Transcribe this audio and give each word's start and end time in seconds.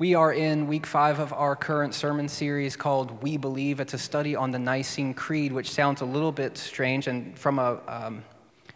We 0.00 0.14
are 0.14 0.32
in 0.32 0.66
week 0.66 0.86
five 0.86 1.18
of 1.18 1.30
our 1.34 1.54
current 1.54 1.92
sermon 1.92 2.26
series 2.26 2.74
called 2.74 3.22
We 3.22 3.36
Believe. 3.36 3.80
It's 3.80 3.92
a 3.92 3.98
study 3.98 4.34
on 4.34 4.50
the 4.50 4.58
Nicene 4.58 5.12
Creed, 5.12 5.52
which 5.52 5.70
sounds 5.70 6.00
a 6.00 6.06
little 6.06 6.32
bit 6.32 6.56
strange. 6.56 7.06
And 7.06 7.38
from 7.38 7.58
a, 7.58 7.78
um, 7.86 8.24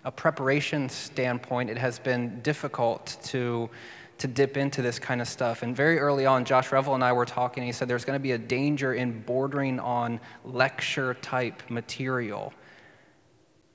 a 0.04 0.12
preparation 0.12 0.90
standpoint, 0.90 1.70
it 1.70 1.78
has 1.78 1.98
been 1.98 2.42
difficult 2.42 3.16
to, 3.22 3.70
to 4.18 4.26
dip 4.26 4.58
into 4.58 4.82
this 4.82 4.98
kind 4.98 5.22
of 5.22 5.26
stuff. 5.26 5.62
And 5.62 5.74
very 5.74 5.98
early 5.98 6.26
on, 6.26 6.44
Josh 6.44 6.70
Revel 6.70 6.94
and 6.94 7.02
I 7.02 7.14
were 7.14 7.24
talking, 7.24 7.62
and 7.62 7.68
he 7.68 7.72
said 7.72 7.88
there's 7.88 8.04
going 8.04 8.18
to 8.18 8.22
be 8.22 8.32
a 8.32 8.38
danger 8.38 8.92
in 8.92 9.22
bordering 9.22 9.80
on 9.80 10.20
lecture 10.44 11.14
type 11.14 11.62
material. 11.70 12.52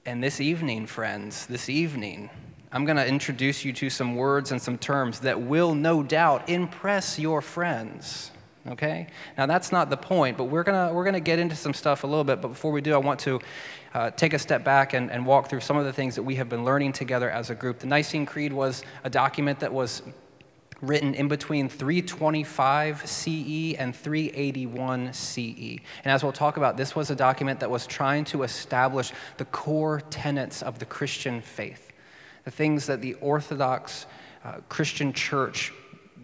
And 0.05 0.23
this 0.23 0.39
evening, 0.39 0.85
friends, 0.85 1.47
this 1.47 1.67
evening, 1.67 2.29
I'm 2.71 2.85
going 2.85 2.97
to 2.97 3.07
introduce 3.07 3.65
you 3.65 3.73
to 3.73 3.89
some 3.89 4.15
words 4.15 4.51
and 4.51 4.61
some 4.61 4.77
terms 4.77 5.21
that 5.21 5.41
will 5.41 5.73
no 5.73 6.03
doubt 6.03 6.49
impress 6.49 7.17
your 7.17 7.41
friends. 7.41 8.29
Okay? 8.67 9.07
Now, 9.37 9.47
that's 9.47 9.71
not 9.71 9.89
the 9.89 9.97
point, 9.97 10.37
but 10.37 10.45
we're 10.45 10.63
going 10.63 10.93
we're 10.93 11.05
gonna 11.05 11.19
get 11.19 11.39
into 11.39 11.55
some 11.55 11.73
stuff 11.73 12.03
a 12.03 12.07
little 12.07 12.23
bit. 12.23 12.41
But 12.41 12.49
before 12.49 12.71
we 12.71 12.81
do, 12.81 12.93
I 12.93 12.97
want 12.97 13.19
to 13.21 13.39
uh, 13.93 14.11
take 14.11 14.33
a 14.33 14.39
step 14.39 14.63
back 14.63 14.93
and, 14.93 15.09
and 15.11 15.25
walk 15.25 15.49
through 15.49 15.61
some 15.61 15.77
of 15.77 15.85
the 15.85 15.93
things 15.93 16.15
that 16.15 16.23
we 16.23 16.35
have 16.35 16.49
been 16.49 16.63
learning 16.63 16.93
together 16.93 17.31
as 17.31 17.49
a 17.49 17.55
group. 17.55 17.79
The 17.79 17.87
Nicene 17.87 18.25
Creed 18.25 18.53
was 18.53 18.83
a 19.03 19.09
document 19.09 19.61
that 19.61 19.73
was 19.73 20.03
written 20.81 21.13
in 21.15 21.27
between 21.27 21.67
325 21.67 23.09
CE 23.09 23.73
and 23.79 23.95
381 23.95 25.13
CE. 25.13 25.79
And 26.03 26.05
as 26.05 26.23
we'll 26.23 26.31
talk 26.31 26.57
about, 26.57 26.77
this 26.77 26.95
was 26.95 27.09
a 27.09 27.15
document 27.15 27.61
that 27.61 27.71
was 27.71 27.87
trying 27.87 28.23
to 28.25 28.43
establish 28.43 29.11
the 29.37 29.45
core 29.45 30.01
tenets 30.09 30.61
of 30.61 30.79
the 30.79 30.85
Christian 30.85 31.41
faith 31.41 31.88
the 32.45 32.51
things 32.51 32.87
that 32.87 33.01
the 33.01 33.15
Orthodox 33.15 34.05
uh, 34.43 34.57
Christian 34.69 35.13
church 35.13 35.73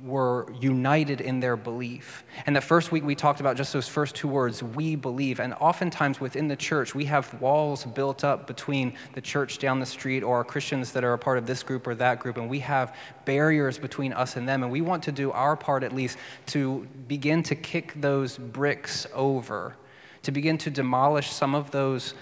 were 0.05 0.51
united 0.59 1.19
in 1.19 1.39
their 1.39 1.57
belief. 1.57 2.23
And 2.45 2.55
the 2.55 2.61
first 2.61 2.91
week 2.91 3.03
we 3.03 3.15
talked 3.15 3.39
about 3.39 3.57
just 3.57 3.73
those 3.73 3.87
first 3.87 4.15
two 4.15 4.27
words, 4.27 4.61
we 4.61 4.95
believe. 4.95 5.39
And 5.39 5.53
oftentimes 5.55 6.19
within 6.19 6.47
the 6.47 6.55
church, 6.55 6.93
we 6.93 7.05
have 7.05 7.41
walls 7.41 7.85
built 7.85 8.23
up 8.23 8.45
between 8.45 8.93
the 9.13 9.21
church 9.21 9.57
down 9.57 9.79
the 9.79 9.85
street 9.85 10.21
or 10.21 10.43
Christians 10.43 10.91
that 10.91 11.03
are 11.03 11.13
a 11.13 11.17
part 11.17 11.39
of 11.39 11.47
this 11.47 11.63
group 11.63 11.87
or 11.87 11.95
that 11.95 12.19
group, 12.19 12.37
and 12.37 12.49
we 12.49 12.59
have 12.59 12.95
barriers 13.25 13.79
between 13.79 14.13
us 14.13 14.35
and 14.35 14.47
them. 14.47 14.61
And 14.61 14.71
we 14.71 14.81
want 14.81 15.03
to 15.03 15.11
do 15.11 15.31
our 15.31 15.55
part 15.55 15.83
at 15.83 15.91
least 15.91 16.17
to 16.47 16.87
begin 17.07 17.41
to 17.43 17.55
kick 17.55 17.93
those 17.95 18.37
bricks 18.37 19.07
over, 19.13 19.75
to 20.21 20.31
begin 20.31 20.57
to 20.59 20.69
demolish 20.69 21.31
some 21.31 21.55
of 21.55 21.71
those 21.71 22.13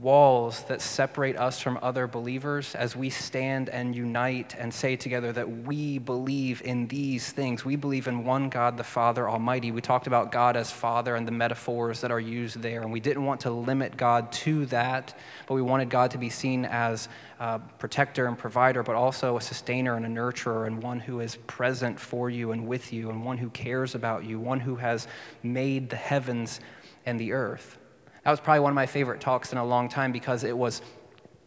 walls 0.00 0.62
that 0.64 0.80
separate 0.82 1.36
us 1.36 1.60
from 1.60 1.78
other 1.80 2.06
believers 2.06 2.74
as 2.74 2.94
we 2.94 3.08
stand 3.08 3.68
and 3.68 3.94
unite 3.94 4.54
and 4.58 4.72
say 4.72 4.96
together 4.96 5.32
that 5.32 5.64
we 5.64 5.98
believe 5.98 6.60
in 6.62 6.86
these 6.88 7.32
things. 7.32 7.64
We 7.64 7.76
believe 7.76 8.06
in 8.06 8.24
one 8.24 8.48
God, 8.48 8.76
the 8.76 8.84
Father 8.84 9.28
Almighty. 9.28 9.70
We 9.72 9.80
talked 9.80 10.06
about 10.06 10.32
God 10.32 10.56
as 10.56 10.70
Father 10.70 11.16
and 11.16 11.26
the 11.26 11.32
metaphors 11.32 12.00
that 12.02 12.10
are 12.10 12.20
used 12.20 12.60
there, 12.60 12.82
and 12.82 12.92
we 12.92 13.00
didn't 13.00 13.24
want 13.24 13.40
to 13.42 13.50
limit 13.50 13.96
God 13.96 14.32
to 14.32 14.66
that, 14.66 15.18
but 15.46 15.54
we 15.54 15.62
wanted 15.62 15.88
God 15.88 16.10
to 16.10 16.18
be 16.18 16.30
seen 16.30 16.64
as 16.64 17.08
a 17.38 17.58
protector 17.78 18.26
and 18.26 18.36
provider, 18.36 18.82
but 18.82 18.96
also 18.96 19.36
a 19.36 19.40
sustainer 19.40 19.96
and 19.96 20.04
a 20.04 20.08
nurturer, 20.08 20.66
and 20.66 20.82
one 20.82 21.00
who 21.00 21.20
is 21.20 21.36
present 21.46 21.98
for 21.98 22.28
you 22.28 22.52
and 22.52 22.66
with 22.66 22.92
you, 22.92 23.10
and 23.10 23.24
one 23.24 23.38
who 23.38 23.50
cares 23.50 23.94
about 23.94 24.24
you, 24.24 24.38
one 24.38 24.60
who 24.60 24.76
has 24.76 25.06
made 25.42 25.90
the 25.90 25.96
heavens 25.96 26.60
and 27.04 27.18
the 27.18 27.32
earth. 27.32 27.78
That 28.26 28.32
was 28.32 28.40
probably 28.40 28.58
one 28.58 28.72
of 28.72 28.74
my 28.74 28.86
favorite 28.86 29.20
talks 29.20 29.52
in 29.52 29.58
a 29.58 29.64
long 29.64 29.88
time 29.88 30.10
because 30.10 30.42
it 30.42 30.58
was 30.58 30.82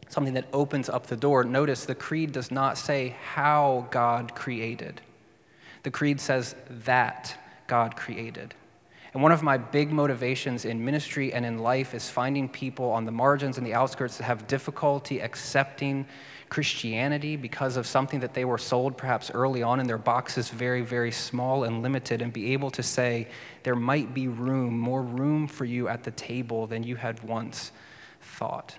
something 0.07 0.35
that 0.35 0.45
opens 0.53 0.87
up 0.87 1.07
the 1.07 1.17
door. 1.17 1.43
Notice 1.43 1.83
the 1.83 1.93
creed 1.93 2.31
does 2.31 2.51
not 2.51 2.77
say 2.77 3.17
how 3.33 3.89
God 3.91 4.33
created, 4.33 5.01
the 5.83 5.91
creed 5.91 6.21
says 6.21 6.55
that 6.69 7.37
God 7.67 7.97
created. 7.97 8.53
And 9.13 9.21
one 9.21 9.33
of 9.33 9.43
my 9.43 9.57
big 9.57 9.91
motivations 9.91 10.63
in 10.63 10.85
ministry 10.85 11.33
and 11.33 11.45
in 11.45 11.57
life 11.57 11.93
is 11.93 12.09
finding 12.09 12.47
people 12.47 12.91
on 12.91 13.03
the 13.03 13.11
margins 13.11 13.57
and 13.57 13.67
the 13.67 13.73
outskirts 13.73 14.17
that 14.17 14.23
have 14.23 14.47
difficulty 14.47 15.19
accepting 15.19 16.07
Christianity 16.49 17.35
because 17.35 17.77
of 17.77 17.85
something 17.85 18.19
that 18.21 18.33
they 18.33 18.43
were 18.43 18.57
sold 18.57 18.97
perhaps 18.97 19.29
early 19.31 19.61
on 19.61 19.79
in 19.79 19.87
their 19.87 19.97
boxes, 19.99 20.49
very, 20.49 20.81
very 20.81 21.11
small 21.11 21.63
and 21.63 21.83
limited, 21.83 22.21
and 22.21 22.33
be 22.33 22.53
able 22.53 22.71
to 22.71 22.83
say, 22.83 23.27
there 23.63 23.75
might 23.75 24.13
be 24.13 24.27
room, 24.27 24.77
more 24.77 25.03
room 25.03 25.47
for 25.47 25.65
you 25.65 25.87
at 25.87 26.03
the 26.03 26.11
table 26.11 26.65
than 26.67 26.83
you 26.83 26.95
had 26.95 27.23
once 27.23 27.71
thought. 28.21 28.77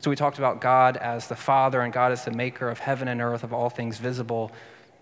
So 0.00 0.10
we 0.10 0.16
talked 0.16 0.38
about 0.38 0.60
God 0.60 0.96
as 0.96 1.28
the 1.28 1.36
Father 1.36 1.80
and 1.80 1.92
God 1.92 2.10
as 2.10 2.24
the 2.24 2.32
maker 2.32 2.68
of 2.68 2.80
heaven 2.80 3.06
and 3.06 3.22
earth, 3.22 3.44
of 3.44 3.52
all 3.52 3.70
things 3.70 3.98
visible 3.98 4.50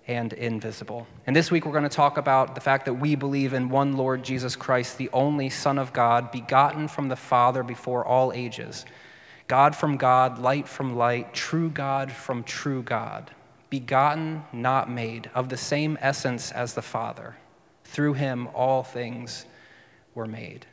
and 0.06 0.32
invisible. 0.34 1.06
And 1.26 1.34
this 1.34 1.50
week 1.50 1.64
we're 1.64 1.72
going 1.72 1.84
to 1.84 1.88
talk 1.88 2.18
about 2.18 2.54
the 2.54 2.60
fact 2.60 2.84
that 2.84 2.94
we 2.94 3.14
believe 3.14 3.54
in 3.54 3.70
one 3.70 3.96
Lord 3.96 4.22
Jesus 4.22 4.56
Christ, 4.56 4.98
the 4.98 5.08
only 5.12 5.48
Son 5.48 5.78
of 5.78 5.92
God, 5.94 6.30
begotten 6.30 6.86
from 6.86 7.08
the 7.08 7.16
Father 7.16 7.62
before 7.62 8.04
all 8.04 8.32
ages 8.32 8.84
God 9.50 9.74
from 9.74 9.96
God, 9.96 10.38
light 10.38 10.68
from 10.68 10.94
light, 10.94 11.34
true 11.34 11.70
God 11.70 12.12
from 12.12 12.44
true 12.44 12.84
God, 12.84 13.32
begotten, 13.68 14.44
not 14.52 14.88
made, 14.88 15.28
of 15.34 15.48
the 15.48 15.56
same 15.56 15.98
essence 16.00 16.52
as 16.52 16.74
the 16.74 16.82
Father. 16.82 17.34
Through 17.82 18.12
him, 18.14 18.46
all 18.54 18.84
things 18.84 19.46
were 20.14 20.28
made. 20.28 20.66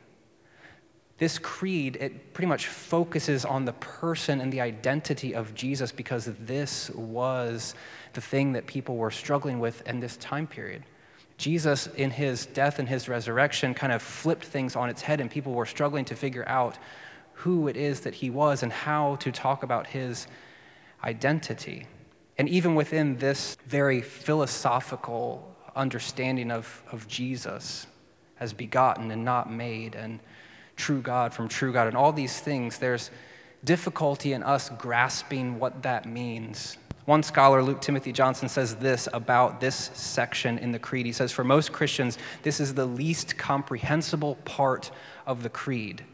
This 1.16 1.40
creed, 1.40 1.96
it 1.96 2.32
pretty 2.32 2.46
much 2.46 2.68
focuses 2.68 3.44
on 3.44 3.64
the 3.64 3.72
person 3.72 4.40
and 4.40 4.52
the 4.52 4.60
identity 4.60 5.34
of 5.34 5.56
Jesus 5.56 5.90
because 5.90 6.26
this 6.38 6.88
was 6.90 7.74
the 8.12 8.20
thing 8.20 8.52
that 8.52 8.68
people 8.68 8.94
were 8.94 9.10
struggling 9.10 9.58
with 9.58 9.84
in 9.88 9.98
this 9.98 10.16
time 10.18 10.46
period. 10.46 10.84
Jesus, 11.36 11.88
in 11.88 12.12
his 12.12 12.46
death 12.46 12.78
and 12.78 12.88
his 12.88 13.08
resurrection, 13.08 13.74
kind 13.74 13.92
of 13.92 14.02
flipped 14.02 14.44
things 14.44 14.76
on 14.76 14.88
its 14.88 15.02
head, 15.02 15.20
and 15.20 15.28
people 15.28 15.54
were 15.54 15.66
struggling 15.66 16.04
to 16.04 16.14
figure 16.14 16.48
out 16.48 16.78
who 17.38 17.68
it 17.68 17.76
is 17.76 18.00
that 18.00 18.14
he 18.14 18.30
was 18.30 18.64
and 18.64 18.72
how 18.72 19.14
to 19.16 19.30
talk 19.30 19.62
about 19.62 19.86
his 19.86 20.26
identity. 21.04 21.86
And 22.36 22.48
even 22.48 22.74
within 22.74 23.18
this 23.18 23.56
very 23.64 24.00
philosophical 24.00 25.54
understanding 25.76 26.50
of, 26.50 26.82
of 26.90 27.06
Jesus 27.06 27.86
as 28.40 28.52
begotten 28.52 29.12
and 29.12 29.24
not 29.24 29.52
made, 29.52 29.94
and 29.94 30.18
true 30.74 31.00
God 31.00 31.32
from 31.32 31.48
true 31.48 31.72
God, 31.72 31.86
and 31.86 31.96
all 31.96 32.12
these 32.12 32.40
things, 32.40 32.78
there's 32.78 33.12
difficulty 33.62 34.32
in 34.32 34.42
us 34.42 34.70
grasping 34.70 35.60
what 35.60 35.82
that 35.82 36.06
means. 36.06 36.76
One 37.04 37.22
scholar, 37.22 37.62
Luke 37.62 37.80
Timothy 37.80 38.12
Johnson, 38.12 38.48
says 38.48 38.74
this 38.76 39.08
about 39.12 39.60
this 39.60 39.90
section 39.94 40.58
in 40.58 40.72
the 40.72 40.78
Creed. 40.78 41.06
He 41.06 41.12
says, 41.12 41.30
For 41.30 41.44
most 41.44 41.72
Christians, 41.72 42.18
this 42.42 42.58
is 42.58 42.74
the 42.74 42.84
least 42.84 43.38
comprehensible 43.38 44.34
part 44.44 44.90
of 45.24 45.44
the 45.44 45.48
Creed. 45.48 46.04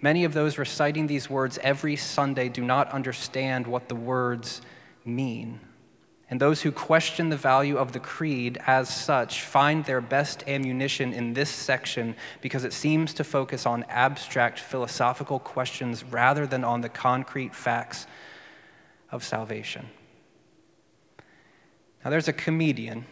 Many 0.00 0.24
of 0.24 0.32
those 0.32 0.58
reciting 0.58 1.06
these 1.06 1.28
words 1.28 1.58
every 1.62 1.96
Sunday 1.96 2.48
do 2.48 2.62
not 2.62 2.92
understand 2.92 3.66
what 3.66 3.88
the 3.88 3.96
words 3.96 4.60
mean. 5.04 5.60
And 6.30 6.38
those 6.38 6.60
who 6.60 6.70
question 6.70 7.30
the 7.30 7.36
value 7.36 7.78
of 7.78 7.92
the 7.92 8.00
creed 8.00 8.58
as 8.66 8.94
such 8.94 9.42
find 9.42 9.84
their 9.84 10.02
best 10.02 10.44
ammunition 10.46 11.14
in 11.14 11.32
this 11.32 11.48
section 11.48 12.14
because 12.42 12.64
it 12.64 12.74
seems 12.74 13.14
to 13.14 13.24
focus 13.24 13.64
on 13.64 13.84
abstract 13.88 14.58
philosophical 14.60 15.38
questions 15.38 16.04
rather 16.04 16.46
than 16.46 16.64
on 16.64 16.82
the 16.82 16.90
concrete 16.90 17.54
facts 17.54 18.06
of 19.10 19.24
salvation. 19.24 19.88
Now, 22.04 22.10
there's 22.10 22.28
a 22.28 22.32
comedian 22.32 23.06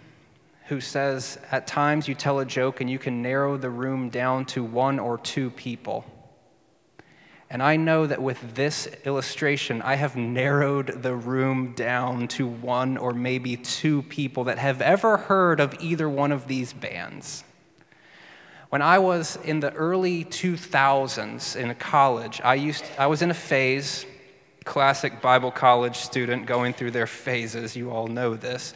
who 0.67 0.81
says 0.81 1.39
at 1.51 1.67
times 1.67 2.07
you 2.07 2.15
tell 2.15 2.41
a 2.41 2.45
joke 2.45 2.81
and 2.81 2.91
you 2.91 2.99
can 2.99 3.23
narrow 3.23 3.57
the 3.57 3.71
room 3.71 4.11
down 4.11 4.45
to 4.45 4.63
one 4.63 4.99
or 4.99 5.17
two 5.17 5.51
people. 5.51 6.05
And 7.49 7.62
I 7.62 7.77
know 7.77 8.07
that 8.07 8.21
with 8.21 8.57
this 8.57 8.89
illustration, 9.05 9.81
I 9.83 9.95
have 9.95 10.17
narrowed 10.17 11.03
the 11.03 11.15
room 11.15 11.75
down 11.75 12.27
to 12.29 12.47
one 12.47 12.97
or 12.97 13.12
maybe 13.12 13.57
two 13.57 14.03
people 14.03 14.45
that 14.45 14.59
have 14.59 14.83
ever 14.83 15.17
heard 15.17 15.61
of 15.61 15.75
either 15.81 16.09
one 16.09 16.33
of 16.33 16.49
these 16.49 16.73
bands. 16.73 17.45
When 18.69 18.83
I 18.83 18.98
was 18.98 19.39
in 19.45 19.60
the 19.60 19.72
early 19.75 20.25
2000s 20.25 21.54
in 21.54 21.72
college, 21.77 22.41
I, 22.43 22.57
used, 22.57 22.84
I 22.98 23.07
was 23.07 23.22
in 23.22 23.31
a 23.31 23.34
phase, 23.34 24.04
classic 24.65 25.22
Bible 25.22 25.53
college 25.53 25.97
student 25.98 26.47
going 26.47 26.72
through 26.72 26.91
their 26.91 27.07
phases, 27.07 27.77
you 27.77 27.91
all 27.91 28.09
know 28.09 28.34
this. 28.34 28.75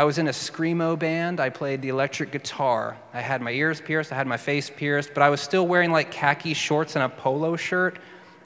I 0.00 0.04
was 0.04 0.16
in 0.16 0.28
a 0.28 0.30
Screamo 0.30 0.98
band. 0.98 1.40
I 1.40 1.50
played 1.50 1.82
the 1.82 1.90
electric 1.90 2.32
guitar. 2.32 2.96
I 3.12 3.20
had 3.20 3.42
my 3.42 3.50
ears 3.50 3.82
pierced, 3.82 4.10
I 4.10 4.14
had 4.14 4.26
my 4.26 4.38
face 4.38 4.70
pierced, 4.70 5.12
but 5.12 5.22
I 5.22 5.28
was 5.28 5.42
still 5.42 5.66
wearing 5.66 5.92
like 5.92 6.10
khaki 6.10 6.54
shorts 6.54 6.96
and 6.96 7.02
a 7.02 7.10
polo 7.10 7.54
shirt. 7.54 7.98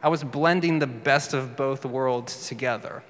I 0.03 0.09
was 0.09 0.25
blending 0.25 0.81
the 0.81 0.89
best 0.89 1.33
of 1.33 1.55
both 1.55 1.85
worlds 1.85 2.49
together. 2.49 3.05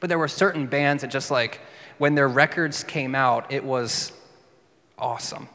But 0.00 0.08
there 0.08 0.18
were 0.18 0.26
certain 0.26 0.68
bands 0.68 1.02
that 1.02 1.10
just 1.10 1.30
like, 1.30 1.60
when 1.98 2.14
their 2.14 2.28
records 2.28 2.82
came 2.82 3.14
out, 3.14 3.52
it 3.52 3.62
was 3.62 4.12
awesome. 4.96 5.46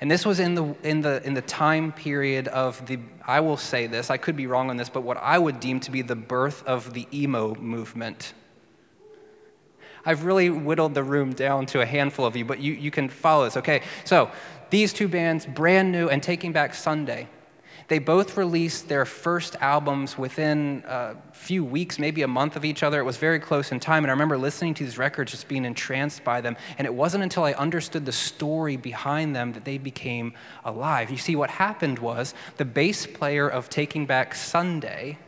And 0.00 0.08
this 0.08 0.24
was 0.24 0.38
in 0.38 0.54
the, 0.54 0.76
in, 0.84 1.00
the, 1.00 1.26
in 1.26 1.34
the 1.34 1.42
time 1.42 1.90
period 1.90 2.46
of 2.46 2.86
the, 2.86 3.00
I 3.26 3.40
will 3.40 3.56
say 3.56 3.88
this, 3.88 4.10
I 4.10 4.16
could 4.16 4.36
be 4.36 4.46
wrong 4.46 4.70
on 4.70 4.76
this, 4.76 4.88
but 4.88 5.02
what 5.02 5.16
I 5.16 5.40
would 5.40 5.58
deem 5.58 5.80
to 5.80 5.90
be 5.90 6.02
the 6.02 6.14
birth 6.14 6.64
of 6.68 6.94
the 6.94 7.08
emo 7.12 7.56
movement 7.56 8.32
I've 10.04 10.24
really 10.24 10.50
whittled 10.50 10.94
the 10.94 11.02
room 11.02 11.32
down 11.32 11.66
to 11.66 11.80
a 11.80 11.86
handful 11.86 12.26
of 12.26 12.36
you, 12.36 12.44
but 12.44 12.58
you, 12.58 12.72
you 12.72 12.90
can 12.90 13.08
follow 13.08 13.44
this. 13.44 13.56
Okay, 13.56 13.82
so 14.04 14.30
these 14.70 14.92
two 14.92 15.08
bands, 15.08 15.46
brand 15.46 15.92
new 15.92 16.08
and 16.08 16.22
Taking 16.22 16.52
Back 16.52 16.74
Sunday, 16.74 17.28
they 17.88 17.98
both 17.98 18.36
released 18.38 18.88
their 18.88 19.04
first 19.04 19.56
albums 19.60 20.16
within 20.16 20.82
a 20.86 21.14
few 21.32 21.62
weeks, 21.62 21.98
maybe 21.98 22.22
a 22.22 22.28
month 22.28 22.56
of 22.56 22.64
each 22.64 22.82
other. 22.82 22.98
It 22.98 23.04
was 23.04 23.18
very 23.18 23.38
close 23.38 23.70
in 23.70 23.80
time. 23.80 24.04
And 24.04 24.10
I 24.10 24.12
remember 24.12 24.38
listening 24.38 24.72
to 24.74 24.84
these 24.84 24.96
records, 24.96 25.32
just 25.32 25.46
being 25.46 25.64
entranced 25.64 26.24
by 26.24 26.40
them. 26.40 26.56
And 26.78 26.86
it 26.86 26.94
wasn't 26.94 27.22
until 27.22 27.44
I 27.44 27.52
understood 27.52 28.06
the 28.06 28.12
story 28.12 28.76
behind 28.76 29.36
them 29.36 29.52
that 29.52 29.64
they 29.64 29.78
became 29.78 30.32
alive. 30.64 31.10
You 31.10 31.18
see, 31.18 31.36
what 31.36 31.50
happened 31.50 31.98
was 31.98 32.34
the 32.56 32.64
bass 32.64 33.06
player 33.06 33.48
of 33.48 33.68
Taking 33.68 34.06
Back 34.06 34.34
Sunday 34.34 35.18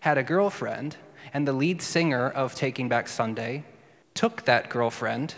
had 0.00 0.18
a 0.18 0.22
girlfriend, 0.22 0.96
and 1.32 1.46
the 1.46 1.52
lead 1.52 1.82
singer 1.82 2.28
of 2.28 2.54
Taking 2.54 2.88
Back 2.88 3.08
Sunday 3.08 3.64
took 4.14 4.44
that 4.44 4.68
girlfriend 4.70 5.34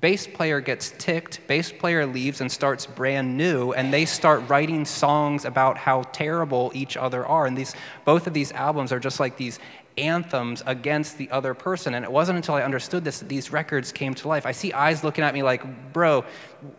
bass 0.00 0.26
player 0.26 0.60
gets 0.60 0.92
ticked, 0.98 1.46
bass 1.46 1.72
player 1.72 2.06
leaves 2.06 2.40
and 2.40 2.50
starts 2.50 2.86
brand 2.86 3.36
new, 3.36 3.72
and 3.72 3.92
they 3.92 4.04
start 4.04 4.48
writing 4.48 4.84
songs 4.84 5.44
about 5.44 5.76
how 5.76 6.02
terrible 6.12 6.70
each 6.74 6.96
other 6.96 7.26
are. 7.26 7.46
And 7.46 7.56
these, 7.56 7.74
both 8.04 8.26
of 8.26 8.34
these 8.34 8.52
albums 8.52 8.92
are 8.92 9.00
just 9.00 9.20
like 9.20 9.36
these 9.36 9.58
anthems 9.96 10.62
against 10.66 11.18
the 11.18 11.30
other 11.30 11.54
person. 11.54 11.94
And 11.94 12.04
it 12.04 12.12
wasn't 12.12 12.36
until 12.36 12.54
I 12.54 12.62
understood 12.62 13.04
this 13.04 13.18
that 13.18 13.28
these 13.28 13.50
records 13.50 13.90
came 13.90 14.14
to 14.14 14.28
life. 14.28 14.46
I 14.46 14.52
see 14.52 14.72
eyes 14.72 15.02
looking 15.02 15.24
at 15.24 15.34
me 15.34 15.42
like, 15.42 15.92
bro, 15.92 16.24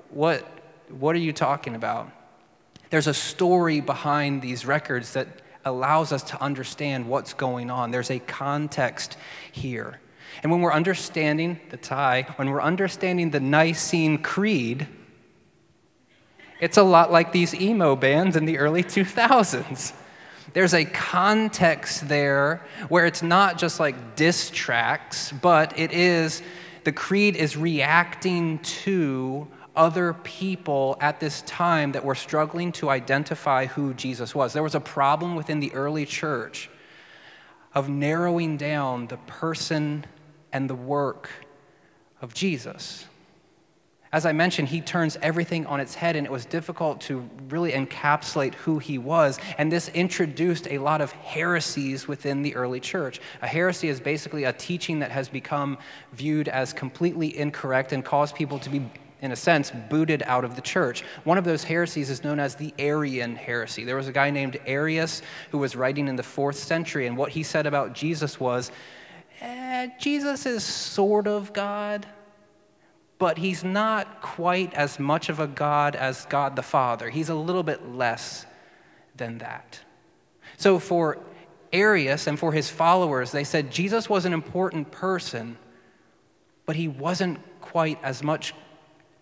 what, 0.10 0.48
what 0.90 1.16
are 1.16 1.20
you 1.20 1.34
talking 1.34 1.76
about? 1.76 2.10
There's 2.90 3.08
a 3.08 3.14
story 3.14 3.82
behind 3.82 4.42
these 4.42 4.66
records 4.66 5.14
that 5.14 5.28
allows 5.70 6.12
us 6.12 6.24
to 6.24 6.42
understand 6.42 7.08
what's 7.08 7.34
going 7.34 7.70
on. 7.72 7.92
There's 7.92 8.12
a 8.12 8.20
context 8.20 9.16
here. 9.52 10.00
And 10.44 10.52
when 10.52 10.62
we're 10.62 10.74
understanding 10.74 11.60
the 11.70 11.78
tie, 11.78 12.28
when 12.36 12.50
we're 12.50 12.62
understanding 12.62 13.32
the 13.32 13.40
Nicene 13.40 14.18
Creed, 14.18 14.88
it's 16.60 16.78
a 16.78 16.84
lot 16.84 17.12
like 17.12 17.32
these 17.32 17.56
emo 17.56 17.96
bands 17.96 18.36
in 18.36 18.46
the 18.46 18.58
early 18.58 18.84
2000s. 18.84 19.94
There's 20.54 20.74
a 20.74 20.84
context 20.84 22.08
there 22.08 22.66
where 22.90 23.06
it's 23.06 23.22
not 23.22 23.58
just 23.58 23.80
like 23.80 24.16
diss 24.16 24.50
tracks, 24.50 25.32
but 25.32 25.78
it 25.78 25.92
is, 25.92 26.42
the 26.84 26.92
creed 26.92 27.36
is 27.36 27.56
reacting 27.56 28.60
to 28.60 29.48
other 29.80 30.14
people 30.14 30.98
at 31.00 31.22
this 31.22 31.42
time 31.44 31.94
that 31.94 32.04
were 32.04 32.14
struggling 32.14 32.70
to 32.74 32.90
identify 32.90 33.66
who 33.66 33.94
Jesus 33.94 34.36
was. 34.36 34.52
There 34.52 34.62
was 34.62 34.76
a 34.76 34.82
problem 34.82 35.38
within 35.38 35.62
the 35.62 35.74
early 35.74 36.06
church 36.06 36.70
of 37.74 37.88
narrowing 37.88 38.58
down 38.58 39.08
the 39.08 39.16
person 39.16 40.06
and 40.52 40.70
the 40.70 40.76
work 40.76 41.30
of 42.22 42.34
Jesus. 42.34 43.06
As 44.12 44.26
I 44.26 44.34
mentioned, 44.34 44.68
he 44.68 44.82
turns 44.82 45.18
everything 45.22 45.66
on 45.68 45.80
its 45.80 45.94
head, 45.94 46.18
and 46.18 46.26
it 46.26 46.32
was 46.32 46.46
difficult 46.46 47.00
to 47.02 47.30
really 47.48 47.72
encapsulate 47.72 48.56
who 48.56 48.80
he 48.80 48.98
was. 48.98 49.40
And 49.58 49.72
this 49.72 49.88
introduced 49.90 50.68
a 50.70 50.80
lot 50.80 51.00
of 51.00 51.14
heresies 51.14 52.06
within 52.06 52.42
the 52.42 52.54
early 52.56 52.82
church. 52.82 53.22
A 53.42 53.48
heresy 53.48 53.88
is 53.88 54.02
basically 54.02 54.44
a 54.44 54.52
teaching 54.52 55.00
that 55.00 55.12
has 55.12 55.30
become 55.30 55.78
viewed 56.12 56.50
as 56.50 56.74
completely 56.74 57.38
incorrect 57.38 57.94
and 57.94 58.04
caused 58.04 58.36
people 58.36 58.60
to 58.60 58.70
be, 58.70 58.90
in 59.22 59.32
a 59.32 59.36
sense, 59.36 59.72
booted 59.90 60.24
out 60.24 60.46
of 60.46 60.56
the 60.56 60.62
church. 60.62 61.04
One 61.24 61.38
of 61.38 61.44
those 61.44 61.64
heresies 61.64 62.10
is 62.10 62.24
known 62.24 62.40
as 62.40 62.56
the 62.56 62.74
Arian 62.80 63.36
heresy. 63.36 63.84
There 63.84 63.98
was 63.98 64.08
a 64.08 64.14
guy 64.14 64.30
named 64.30 64.60
Arius 64.66 65.22
who 65.52 65.58
was 65.58 65.76
writing 65.76 66.08
in 66.08 66.16
the 66.16 66.24
fourth 66.24 66.58
century, 66.58 67.06
and 67.06 67.18
what 67.18 67.32
he 67.32 67.44
said 67.44 67.66
about 67.66 67.94
Jesus 67.94 68.40
was, 68.40 68.72
eh, 69.42 69.90
Jesus 70.00 70.46
is 70.46 70.64
sort 70.64 71.28
of 71.28 71.52
God, 71.52 72.08
but 73.18 73.38
he's 73.38 73.64
not 73.64 74.22
quite 74.22 74.74
as 74.74 75.00
much 75.00 75.28
of 75.28 75.42
a 75.42 75.48
God 75.48 75.96
as 75.96 76.26
God 76.26 76.56
the 76.56 76.64
Father. 76.64 77.10
He's 77.10 77.30
a 77.30 77.36
little 77.36 77.64
bit 77.64 77.90
less 77.90 78.46
than 79.16 79.40
that. 79.40 79.82
So 80.56 80.80
for 80.80 81.18
Arius 81.74 82.28
and 82.28 82.40
for 82.40 82.54
his 82.54 82.70
followers, 82.70 83.32
they 83.32 83.44
said 83.44 83.70
Jesus 83.72 84.10
was 84.10 84.24
an 84.24 84.32
important 84.32 84.92
person, 84.92 85.58
but 86.66 86.78
he 86.78 86.88
wasn't 86.88 87.40
quite 87.60 88.00
as 88.02 88.24
much 88.24 88.54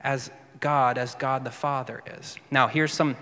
as 0.01 0.31
God 0.59 0.97
as 0.97 1.15
God 1.15 1.43
the 1.43 1.51
Father 1.51 2.01
is. 2.19 2.37
Now, 2.51 2.67
here's 2.67 2.93
some 2.93 3.15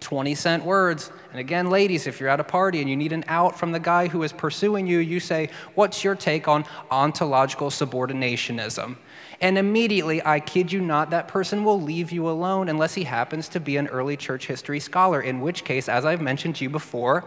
20 0.00 0.34
cent 0.34 0.64
words. 0.64 1.10
And 1.30 1.40
again, 1.40 1.70
ladies, 1.70 2.06
if 2.06 2.20
you're 2.20 2.28
at 2.28 2.38
a 2.38 2.44
party 2.44 2.80
and 2.80 2.90
you 2.90 2.96
need 2.96 3.12
an 3.12 3.24
out 3.26 3.58
from 3.58 3.72
the 3.72 3.80
guy 3.80 4.06
who 4.08 4.22
is 4.22 4.32
pursuing 4.32 4.86
you, 4.86 4.98
you 4.98 5.18
say, 5.18 5.48
What's 5.74 6.04
your 6.04 6.14
take 6.14 6.46
on 6.46 6.66
ontological 6.90 7.70
subordinationism? 7.70 8.96
And 9.40 9.58
immediately, 9.58 10.24
I 10.24 10.40
kid 10.40 10.70
you 10.70 10.80
not, 10.80 11.10
that 11.10 11.26
person 11.26 11.64
will 11.64 11.80
leave 11.80 12.12
you 12.12 12.28
alone 12.28 12.68
unless 12.68 12.94
he 12.94 13.04
happens 13.04 13.48
to 13.50 13.60
be 13.60 13.76
an 13.76 13.88
early 13.88 14.16
church 14.16 14.46
history 14.46 14.78
scholar, 14.78 15.20
in 15.20 15.40
which 15.40 15.64
case, 15.64 15.88
as 15.88 16.04
I've 16.04 16.20
mentioned 16.20 16.56
to 16.56 16.64
you 16.64 16.70
before, 16.70 17.24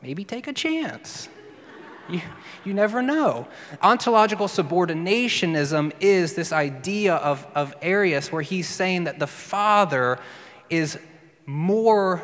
maybe 0.00 0.24
take 0.24 0.46
a 0.46 0.52
chance. 0.52 1.28
You, 2.12 2.20
you 2.64 2.74
never 2.74 3.00
know. 3.00 3.48
Ontological 3.80 4.46
subordinationism 4.46 5.92
is 5.98 6.34
this 6.34 6.52
idea 6.52 7.14
of, 7.14 7.46
of 7.54 7.74
Arius 7.80 8.30
where 8.30 8.42
he's 8.42 8.68
saying 8.68 9.04
that 9.04 9.18
the 9.18 9.26
Father 9.26 10.18
is 10.68 10.98
more 11.46 12.22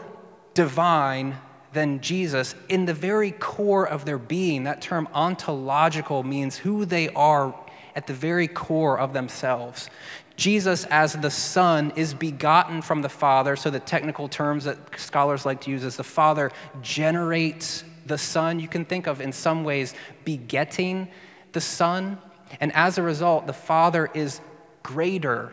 divine 0.53 1.39
than 1.73 2.01
Jesus 2.01 2.55
in 2.69 2.85
the 2.85 2.95
very 2.95 3.31
core 3.31 3.89
of 3.89 4.05
their 4.05 4.19
being. 4.19 4.65
That 4.65 4.83
term 4.83 5.09
ontological 5.15 6.23
means 6.23 6.57
who 6.57 6.85
they 6.85 7.09
are 7.11 7.55
at 7.95 8.07
the 8.07 8.15
very 8.15 8.49
core 8.49 8.99
of 8.99 9.13
themselves. 9.13 9.89
Jesus, 10.37 10.85
as 10.85 11.15
the 11.15 11.31
Son, 11.31 11.93
is 11.97 12.15
begotten 12.15 12.81
from 12.81 13.03
the 13.03 13.09
Father. 13.09 13.57
So, 13.57 13.71
the 13.71 13.81
technical 13.81 14.29
terms 14.29 14.65
that 14.65 14.79
scholars 14.99 15.45
like 15.45 15.63
to 15.63 15.71
use 15.71 15.83
is 15.83 15.97
the 15.97 16.05
Father 16.05 16.53
generates 16.81 17.83
the 18.09 18.19
Son. 18.19 18.59
You 18.59 18.69
can 18.69 18.85
think 18.85 19.07
of, 19.07 19.21
in 19.21 19.33
some 19.33 19.65
ways, 19.65 19.95
begetting 20.25 21.09
the 21.53 21.61
Son. 21.61 22.19
And 22.61 22.75
as 22.75 22.99
a 22.99 23.03
result, 23.03 23.47
the 23.47 23.53
Father 23.53 24.11
is 24.15 24.41
greater 24.83 25.53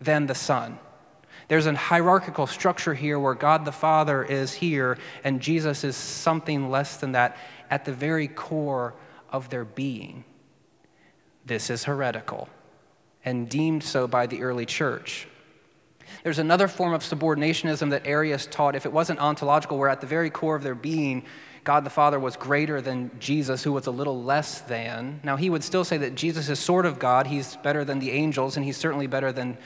than 0.00 0.26
the 0.26 0.34
Son. 0.34 0.78
There's 1.48 1.66
a 1.66 1.74
hierarchical 1.74 2.46
structure 2.46 2.94
here 2.94 3.18
where 3.18 3.34
God 3.34 3.64
the 3.64 3.72
Father 3.72 4.24
is 4.24 4.52
here 4.52 4.98
and 5.24 5.40
Jesus 5.40 5.84
is 5.84 5.96
something 5.96 6.70
less 6.70 6.96
than 6.96 7.12
that 7.12 7.36
at 7.70 7.84
the 7.84 7.92
very 7.92 8.28
core 8.28 8.94
of 9.30 9.50
their 9.50 9.64
being. 9.64 10.24
This 11.44 11.70
is 11.70 11.84
heretical 11.84 12.48
and 13.24 13.48
deemed 13.48 13.82
so 13.82 14.06
by 14.06 14.26
the 14.26 14.42
early 14.42 14.66
church. 14.66 15.26
There's 16.22 16.38
another 16.38 16.68
form 16.68 16.92
of 16.92 17.02
subordinationism 17.02 17.90
that 17.90 18.06
Arius 18.06 18.46
taught. 18.46 18.76
If 18.76 18.86
it 18.86 18.92
wasn't 18.92 19.18
ontological, 19.18 19.76
where 19.76 19.88
at 19.88 20.00
the 20.00 20.06
very 20.06 20.30
core 20.30 20.54
of 20.54 20.62
their 20.62 20.76
being, 20.76 21.24
God 21.64 21.84
the 21.84 21.90
Father 21.90 22.20
was 22.20 22.36
greater 22.36 22.80
than 22.80 23.10
Jesus, 23.18 23.64
who 23.64 23.72
was 23.72 23.86
a 23.86 23.90
little 23.90 24.22
less 24.22 24.60
than. 24.60 25.20
Now, 25.24 25.36
he 25.36 25.50
would 25.50 25.64
still 25.64 25.84
say 25.84 25.96
that 25.98 26.14
Jesus 26.14 26.48
is 26.48 26.60
sort 26.60 26.86
of 26.86 27.00
God. 27.00 27.26
He's 27.26 27.56
better 27.56 27.84
than 27.84 27.98
the 27.98 28.12
angels, 28.12 28.56
and 28.56 28.64
he's 28.64 28.76
certainly 28.76 29.08
better 29.08 29.32
than 29.32 29.58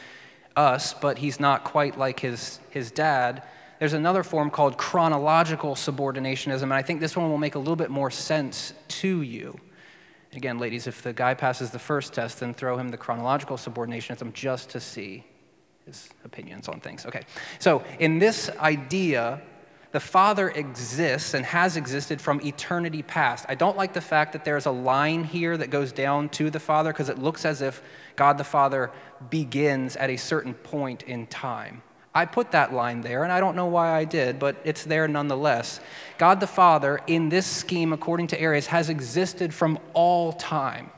us, 0.57 0.95
but 0.95 1.19
he's 1.19 1.38
not 1.38 1.64
quite 1.64 1.99
like 1.99 2.21
his, 2.21 2.59
his 2.71 2.90
dad. 2.90 3.42
There's 3.78 3.92
another 3.92 4.23
form 4.23 4.50
called 4.50 4.78
chronological 4.78 5.75
subordinationism, 5.75 6.62
and 6.62 6.75
I 6.75 6.80
think 6.80 7.00
this 7.00 7.16
one 7.16 7.28
will 7.28 7.37
make 7.37 7.54
a 7.54 7.59
little 7.59 7.76
bit 7.76 7.90
more 7.90 8.11
sense 8.11 8.73
to 8.88 9.21
you. 9.21 9.59
Again, 10.33 10.59
ladies, 10.59 10.87
if 10.87 11.02
the 11.02 11.12
guy 11.12 11.35
passes 11.35 11.71
the 11.71 11.78
first 11.78 12.14
test, 12.14 12.40
then 12.40 12.54
throw 12.54 12.78
him 12.78 12.88
the 12.88 12.97
chronological 12.97 13.59
subordinationism 13.59 14.33
just 14.33 14.71
to 14.71 14.80
see 14.80 15.25
his 15.87 16.11
opinions 16.25 16.69
on 16.69 16.81
things. 16.81 17.07
Okay, 17.07 17.23
so 17.61 17.85
in 18.00 18.19
this 18.19 18.50
idea, 18.59 19.40
the 19.93 20.00
Father 20.00 20.50
exists 20.50 21.33
and 21.33 21.47
has 21.47 21.76
existed 21.76 22.21
from 22.21 22.40
eternity 22.43 23.02
past. 23.02 23.47
I 23.49 23.55
don't 23.55 23.76
like 23.76 23.95
the 23.95 24.00
fact 24.00 24.33
that 24.33 24.45
there's 24.45 24.66
a 24.66 24.71
line 24.71 25.25
here 25.25 25.57
that 25.57 25.71
goes 25.71 25.93
down 25.93 26.28
to 26.31 26.50
the 26.50 26.61
Father 26.61 26.93
because 26.93 27.09
it 27.09 27.19
looks 27.19 27.45
as 27.45 27.62
if 27.62 27.83
God 28.16 28.37
the 28.37 28.45
Father 28.45 28.90
begins 29.31 29.97
at 29.97 30.11
a 30.11 30.16
certain 30.16 30.55
point 30.55 31.05
in 31.05 31.26
time. 31.28 31.83
I 32.12 32.25
put 32.25 32.50
that 32.50 32.73
line 32.73 33.02
there, 33.02 33.23
and 33.23 33.33
I 33.33 33.40
don't 33.40 33.55
know 33.55 33.66
why 33.66 33.95
I 33.95 34.05
did, 34.05 34.38
but 34.38 34.57
it's 34.64 34.85
there 34.85 35.07
nonetheless. 35.07 35.81
God 36.19 36.40
the 36.40 36.47
Father, 36.47 37.00
in 37.07 37.28
this 37.28 37.47
scheme, 37.47 37.93
according 37.93 38.26
to 38.28 38.40
Arius, 38.40 38.66
has 38.66 38.88
existed 38.88 39.55
from 39.55 39.78
all 39.93 40.33
time. 40.33 40.90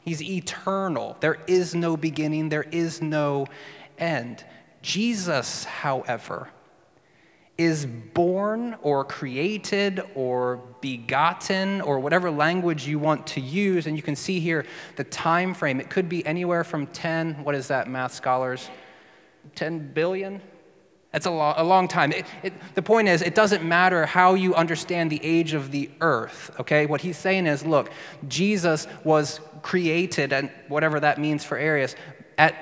He's 0.00 0.22
eternal. 0.22 1.16
There 1.20 1.38
is 1.46 1.74
no 1.74 1.96
beginning, 1.96 2.50
there 2.50 2.66
is 2.70 3.00
no 3.00 3.46
end. 3.98 4.44
Jesus, 4.82 5.64
however, 5.64 6.48
is 7.56 7.86
born 7.86 8.76
or 8.82 9.04
created 9.04 10.02
or 10.14 10.60
begotten 10.80 11.80
or 11.80 12.00
whatever 12.00 12.30
language 12.30 12.86
you 12.86 12.98
want 12.98 13.26
to 13.28 13.40
use 13.40 13.86
and 13.86 13.96
you 13.96 14.02
can 14.02 14.16
see 14.16 14.40
here 14.40 14.66
the 14.96 15.04
time 15.04 15.54
frame 15.54 15.78
it 15.78 15.88
could 15.88 16.08
be 16.08 16.26
anywhere 16.26 16.64
from 16.64 16.84
10 16.88 17.44
what 17.44 17.54
is 17.54 17.68
that 17.68 17.88
math 17.88 18.12
scholars 18.12 18.68
10 19.54 19.92
billion 19.92 20.40
That's 21.12 21.26
a, 21.26 21.30
lo- 21.30 21.54
a 21.56 21.62
long 21.62 21.86
time. 21.86 22.10
It, 22.10 22.26
it, 22.42 22.52
the 22.74 22.82
point 22.82 23.06
is, 23.06 23.22
it 23.22 23.36
doesn't 23.36 23.62
matter 23.62 24.04
how 24.04 24.34
you 24.34 24.52
understand 24.56 25.12
the 25.12 25.20
age 25.22 25.54
of 25.54 25.70
the 25.70 25.88
earth, 26.00 26.50
okay? 26.58 26.86
What 26.86 27.02
he's 27.02 27.16
saying 27.16 27.46
is 27.46 27.64
look, 27.64 27.92
Jesus 28.26 28.88
was 29.04 29.38
created, 29.62 30.32
and 30.32 30.50
whatever 30.66 30.98
that 30.98 31.20
means 31.20 31.44
for 31.44 31.56
Arius, 31.56 31.94
at 32.36 32.56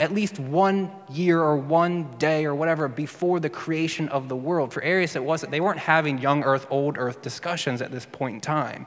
at 0.00 0.12
least 0.12 0.38
one 0.38 0.90
year 1.10 1.40
or 1.40 1.56
one 1.56 2.10
day 2.18 2.44
or 2.44 2.54
whatever 2.54 2.88
before 2.88 3.40
the 3.40 3.48
creation 3.48 4.08
of 4.08 4.28
the 4.28 4.36
world. 4.36 4.72
For 4.72 4.82
Arius, 4.82 5.16
it 5.16 5.24
wasn't, 5.24 5.52
they 5.52 5.60
weren't 5.60 5.78
having 5.78 6.18
young 6.18 6.44
earth, 6.44 6.66
old 6.70 6.96
earth 6.98 7.22
discussions 7.22 7.82
at 7.82 7.90
this 7.90 8.06
point 8.06 8.36
in 8.36 8.40
time. 8.40 8.86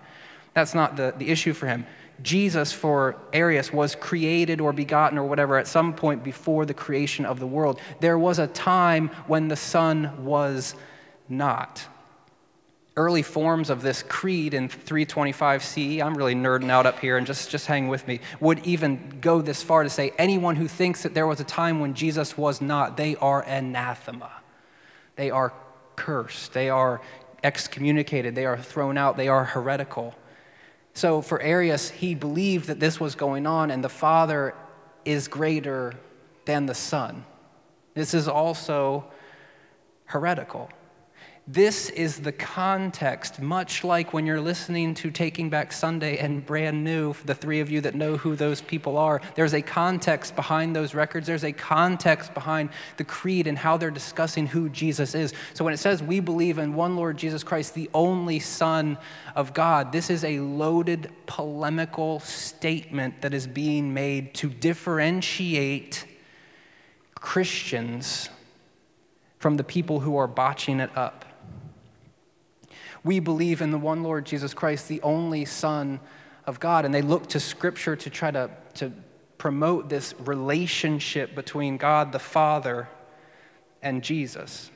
That's 0.53 0.73
not 0.73 0.95
the, 0.95 1.13
the 1.17 1.29
issue 1.29 1.53
for 1.53 1.67
him. 1.67 1.85
Jesus 2.21 2.71
for 2.71 3.17
Arius 3.33 3.73
was 3.73 3.95
created 3.95 4.61
or 4.61 4.73
begotten 4.73 5.17
or 5.17 5.25
whatever 5.25 5.57
at 5.57 5.67
some 5.67 5.93
point 5.93 6.23
before 6.23 6.65
the 6.65 6.73
creation 6.73 7.25
of 7.25 7.39
the 7.39 7.47
world. 7.47 7.79
There 7.99 8.19
was 8.19 8.39
a 8.39 8.47
time 8.47 9.09
when 9.27 9.47
the 9.47 9.55
Son 9.55 10.23
was 10.23 10.75
not. 11.27 11.87
Early 12.97 13.21
forms 13.21 13.69
of 13.69 13.81
this 13.81 14.03
creed 14.03 14.53
in 14.53 14.67
325 14.67 15.63
CE, 15.63 15.77
I'm 15.77 16.13
really 16.13 16.35
nerding 16.35 16.69
out 16.69 16.85
up 16.85 16.99
here 16.99 17.17
and 17.17 17.25
just, 17.25 17.49
just 17.49 17.65
hang 17.65 17.87
with 17.87 18.05
me, 18.05 18.19
would 18.41 18.65
even 18.65 19.19
go 19.21 19.41
this 19.41 19.63
far 19.63 19.83
to 19.83 19.89
say 19.89 20.11
anyone 20.17 20.57
who 20.57 20.67
thinks 20.67 21.03
that 21.03 21.13
there 21.13 21.25
was 21.25 21.39
a 21.39 21.45
time 21.45 21.79
when 21.79 21.93
Jesus 21.93 22.37
was 22.37 22.59
not, 22.59 22.97
they 22.97 23.15
are 23.15 23.43
anathema. 23.43 24.31
They 25.15 25.31
are 25.31 25.53
cursed. 25.95 26.53
They 26.53 26.69
are 26.69 27.01
excommunicated. 27.43 28.35
They 28.35 28.45
are 28.45 28.57
thrown 28.57 28.97
out. 28.97 29.15
They 29.15 29.27
are 29.27 29.45
heretical. 29.45 30.15
So 30.93 31.21
for 31.21 31.41
Arius, 31.41 31.89
he 31.89 32.15
believed 32.15 32.67
that 32.67 32.79
this 32.79 32.99
was 32.99 33.15
going 33.15 33.47
on, 33.47 33.71
and 33.71 33.83
the 33.83 33.89
Father 33.89 34.53
is 35.05 35.27
greater 35.27 35.93
than 36.45 36.65
the 36.65 36.75
Son. 36.75 37.23
This 37.93 38.13
is 38.13 38.27
also 38.27 39.05
heretical. 40.05 40.69
This 41.47 41.89
is 41.89 42.19
the 42.19 42.31
context, 42.31 43.41
much 43.41 43.83
like 43.83 44.13
when 44.13 44.27
you're 44.27 44.39
listening 44.39 44.93
to 44.93 45.09
Taking 45.09 45.49
Back 45.49 45.73
Sunday 45.73 46.17
and 46.17 46.45
Brand 46.45 46.83
New, 46.83 47.15
the 47.25 47.33
three 47.33 47.59
of 47.59 47.69
you 47.69 47.81
that 47.81 47.95
know 47.95 48.15
who 48.15 48.35
those 48.35 48.61
people 48.61 48.95
are. 48.95 49.19
There's 49.35 49.53
a 49.53 49.61
context 49.61 50.35
behind 50.35 50.75
those 50.75 50.93
records. 50.93 51.25
There's 51.25 51.43
a 51.43 51.51
context 51.51 52.35
behind 52.35 52.69
the 52.97 53.03
creed 53.03 53.47
and 53.47 53.57
how 53.57 53.75
they're 53.75 53.89
discussing 53.89 54.45
who 54.45 54.69
Jesus 54.69 55.15
is. 55.15 55.33
So 55.55 55.65
when 55.65 55.73
it 55.73 55.77
says 55.77 56.03
we 56.03 56.19
believe 56.19 56.59
in 56.59 56.75
one 56.75 56.95
Lord 56.95 57.17
Jesus 57.17 57.43
Christ, 57.43 57.73
the 57.73 57.89
only 57.93 58.39
Son 58.39 58.99
of 59.35 59.53
God, 59.53 59.91
this 59.91 60.11
is 60.11 60.23
a 60.23 60.39
loaded 60.39 61.11
polemical 61.25 62.19
statement 62.19 63.21
that 63.21 63.33
is 63.33 63.47
being 63.47 63.93
made 63.93 64.35
to 64.35 64.47
differentiate 64.47 66.05
Christians 67.15 68.29
from 69.41 69.57
the 69.57 69.63
people 69.63 70.01
who 70.01 70.17
are 70.17 70.27
botching 70.27 70.79
it 70.79 70.95
up. 70.95 71.25
We 73.03 73.19
believe 73.19 73.59
in 73.59 73.71
the 73.71 73.79
one 73.79 74.03
Lord 74.03 74.23
Jesus 74.23 74.53
Christ, 74.53 74.87
the 74.87 75.01
only 75.01 75.45
Son 75.45 75.99
of 76.45 76.59
God. 76.59 76.85
And 76.85 76.93
they 76.93 77.01
look 77.01 77.25
to 77.29 77.39
Scripture 77.39 77.95
to 77.95 78.09
try 78.11 78.29
to, 78.29 78.51
to 78.75 78.91
promote 79.39 79.89
this 79.89 80.13
relationship 80.19 81.33
between 81.33 81.77
God 81.77 82.11
the 82.11 82.19
Father 82.19 82.87
and 83.81 84.03
Jesus. 84.03 84.69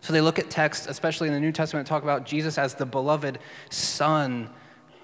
So 0.00 0.12
they 0.12 0.20
look 0.20 0.40
at 0.40 0.50
texts, 0.50 0.88
especially 0.88 1.28
in 1.28 1.34
the 1.34 1.38
New 1.38 1.52
Testament, 1.52 1.86
talk 1.86 2.02
about 2.02 2.26
Jesus 2.26 2.58
as 2.58 2.74
the 2.74 2.86
beloved 2.86 3.38
Son 3.70 4.50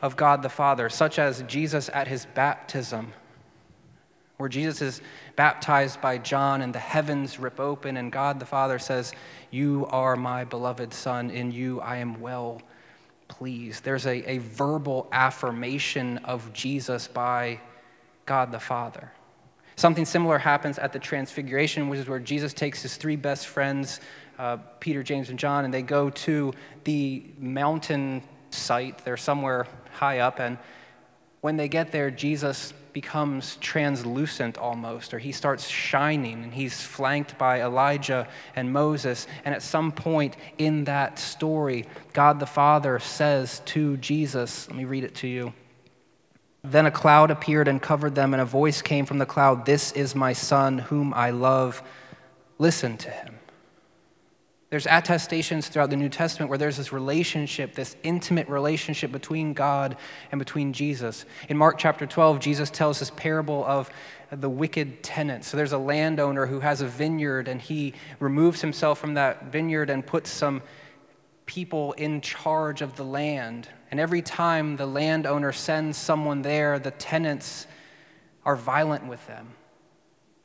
of 0.02 0.16
God 0.16 0.42
the 0.42 0.48
Father, 0.48 0.88
such 0.88 1.20
as 1.20 1.44
Jesus 1.44 1.88
at 1.94 2.08
his 2.08 2.26
baptism, 2.34 3.12
where 4.40 4.48
Jesus 4.48 4.80
is 4.80 5.02
baptized 5.36 6.00
by 6.00 6.16
John 6.16 6.62
and 6.62 6.74
the 6.74 6.78
heavens 6.78 7.38
rip 7.38 7.60
open, 7.60 7.98
and 7.98 8.10
God 8.10 8.40
the 8.40 8.46
Father 8.46 8.78
says, 8.78 9.12
You 9.50 9.86
are 9.90 10.16
my 10.16 10.44
beloved 10.44 10.94
Son, 10.94 11.30
in 11.30 11.52
you 11.52 11.80
I 11.80 11.96
am 11.96 12.20
well 12.22 12.62
pleased. 13.28 13.84
There's 13.84 14.06
a, 14.06 14.30
a 14.30 14.38
verbal 14.38 15.08
affirmation 15.12 16.18
of 16.24 16.52
Jesus 16.54 17.06
by 17.06 17.60
God 18.24 18.50
the 18.50 18.58
Father. 18.58 19.12
Something 19.76 20.06
similar 20.06 20.38
happens 20.38 20.78
at 20.78 20.94
the 20.94 20.98
Transfiguration, 20.98 21.90
which 21.90 22.00
is 22.00 22.08
where 22.08 22.18
Jesus 22.18 22.54
takes 22.54 22.80
his 22.80 22.96
three 22.96 23.16
best 23.16 23.46
friends, 23.46 24.00
uh, 24.38 24.56
Peter, 24.80 25.02
James, 25.02 25.28
and 25.28 25.38
John, 25.38 25.66
and 25.66 25.72
they 25.72 25.82
go 25.82 26.08
to 26.10 26.54
the 26.84 27.24
mountain 27.38 28.22
site. 28.48 29.04
They're 29.04 29.18
somewhere 29.18 29.66
high 29.92 30.20
up, 30.20 30.40
and 30.40 30.56
when 31.42 31.56
they 31.56 31.68
get 31.68 31.92
there, 31.92 32.10
Jesus 32.10 32.72
becomes 32.92 33.56
translucent 33.56 34.58
almost, 34.58 35.12
or 35.12 35.18
he 35.18 35.32
starts 35.32 35.68
shining, 35.68 36.44
and 36.44 36.54
he's 36.54 36.80
flanked 36.80 37.38
by 37.38 37.62
Elijah 37.62 38.28
and 38.54 38.72
Moses. 38.72 39.26
And 39.44 39.54
at 39.54 39.62
some 39.62 39.92
point 39.92 40.36
in 40.58 40.84
that 40.84 41.18
story, 41.18 41.86
God 42.12 42.40
the 42.40 42.46
Father 42.46 42.98
says 42.98 43.60
to 43.66 43.96
Jesus, 43.96 44.68
let 44.68 44.76
me 44.76 44.84
read 44.84 45.04
it 45.04 45.14
to 45.16 45.28
you. 45.28 45.52
Then 46.62 46.86
a 46.86 46.90
cloud 46.90 47.30
appeared 47.30 47.68
and 47.68 47.80
covered 47.80 48.14
them, 48.14 48.34
and 48.34 48.40
a 48.40 48.46
voice 48.46 48.82
came 48.82 49.06
from 49.06 49.18
the 49.18 49.26
cloud 49.26 49.66
This 49.66 49.92
is 49.92 50.14
my 50.14 50.32
Son, 50.32 50.78
whom 50.78 51.14
I 51.14 51.30
love. 51.30 51.82
Listen 52.58 52.96
to 52.98 53.10
him. 53.10 53.39
There's 54.70 54.86
attestations 54.86 55.66
throughout 55.66 55.90
the 55.90 55.96
New 55.96 56.08
Testament 56.08 56.48
where 56.48 56.58
there's 56.58 56.76
this 56.76 56.92
relationship, 56.92 57.74
this 57.74 57.96
intimate 58.04 58.48
relationship 58.48 59.10
between 59.10 59.52
God 59.52 59.96
and 60.30 60.38
between 60.38 60.72
Jesus. 60.72 61.24
In 61.48 61.56
Mark 61.56 61.76
chapter 61.76 62.06
12, 62.06 62.38
Jesus 62.38 62.70
tells 62.70 63.00
this 63.00 63.10
parable 63.10 63.64
of 63.64 63.90
the 64.30 64.48
wicked 64.48 65.02
tenant. 65.02 65.44
So 65.44 65.56
there's 65.56 65.72
a 65.72 65.78
landowner 65.78 66.46
who 66.46 66.60
has 66.60 66.82
a 66.82 66.86
vineyard 66.86 67.48
and 67.48 67.60
he 67.60 67.94
removes 68.20 68.60
himself 68.60 69.00
from 69.00 69.14
that 69.14 69.46
vineyard 69.46 69.90
and 69.90 70.06
puts 70.06 70.30
some 70.30 70.62
people 71.46 71.92
in 71.94 72.20
charge 72.20 72.80
of 72.80 72.94
the 72.94 73.04
land. 73.04 73.68
And 73.90 73.98
every 73.98 74.22
time 74.22 74.76
the 74.76 74.86
landowner 74.86 75.50
sends 75.50 75.98
someone 75.98 76.42
there, 76.42 76.78
the 76.78 76.92
tenants 76.92 77.66
are 78.44 78.54
violent 78.54 79.04
with 79.08 79.26
them, 79.26 79.48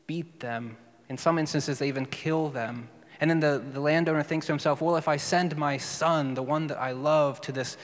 beat 0.08 0.39
them. 0.39 0.77
In 1.10 1.17
some 1.20 1.38
instances, 1.38 1.77
they 1.77 1.88
even 1.88 2.08
kill 2.08 2.50
them. 2.50 2.89
And 3.20 3.30
then 3.30 3.40
the, 3.40 3.64
the 3.74 3.80
landowner 3.80 4.24
thinks 4.24 4.46
to 4.48 4.52
himself, 4.52 4.82
well, 4.82 4.96
if 4.98 5.08
I 5.08 5.18
send 5.18 5.56
my 5.58 5.78
son, 5.78 6.34
the 6.34 6.44
one 6.44 6.68
that 6.68 6.80
I 6.80 6.92
love, 6.92 7.42
to, 7.42 7.52
this, 7.52 7.78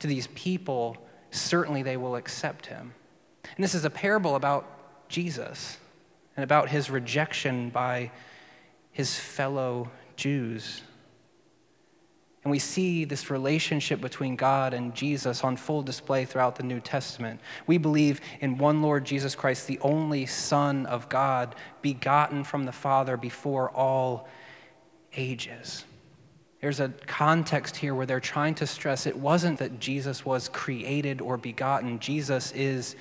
to 0.00 0.06
these 0.06 0.26
people, 0.28 0.96
certainly 1.30 1.82
they 1.82 1.96
will 1.96 2.16
accept 2.16 2.66
him. 2.66 2.94
And 3.56 3.62
this 3.62 3.74
is 3.74 3.84
a 3.84 3.90
parable 3.90 4.34
about 4.34 5.08
Jesus 5.08 5.78
and 6.36 6.44
about 6.44 6.68
his 6.68 6.90
rejection 6.90 7.70
by 7.70 8.10
his 8.92 9.18
fellow 9.18 9.90
Jews. 10.16 10.82
And 12.44 12.50
we 12.50 12.58
see 12.58 13.06
this 13.06 13.30
relationship 13.30 14.02
between 14.02 14.36
God 14.36 14.74
and 14.74 14.94
Jesus 14.94 15.42
on 15.42 15.56
full 15.56 15.82
display 15.82 16.26
throughout 16.26 16.56
the 16.56 16.62
New 16.62 16.78
Testament. 16.78 17.40
We 17.66 17.78
believe 17.78 18.20
in 18.40 18.58
one 18.58 18.82
Lord 18.82 19.06
Jesus 19.06 19.34
Christ, 19.34 19.66
the 19.66 19.80
only 19.80 20.26
Son 20.26 20.84
of 20.84 21.08
God, 21.08 21.54
begotten 21.80 22.44
from 22.44 22.64
the 22.64 22.72
Father 22.72 23.16
before 23.16 23.70
all 23.70 24.28
ages. 25.16 25.84
There's 26.60 26.80
a 26.80 26.88
context 27.06 27.76
here 27.76 27.94
where 27.94 28.06
they're 28.06 28.20
trying 28.20 28.54
to 28.56 28.66
stress 28.66 29.06
it 29.06 29.16
wasn't 29.18 29.58
that 29.58 29.80
Jesus 29.80 30.24
was 30.24 30.48
created 30.48 31.20
or 31.20 31.36
begotten, 31.36 31.98
Jesus 31.98 32.52
is 32.52 32.96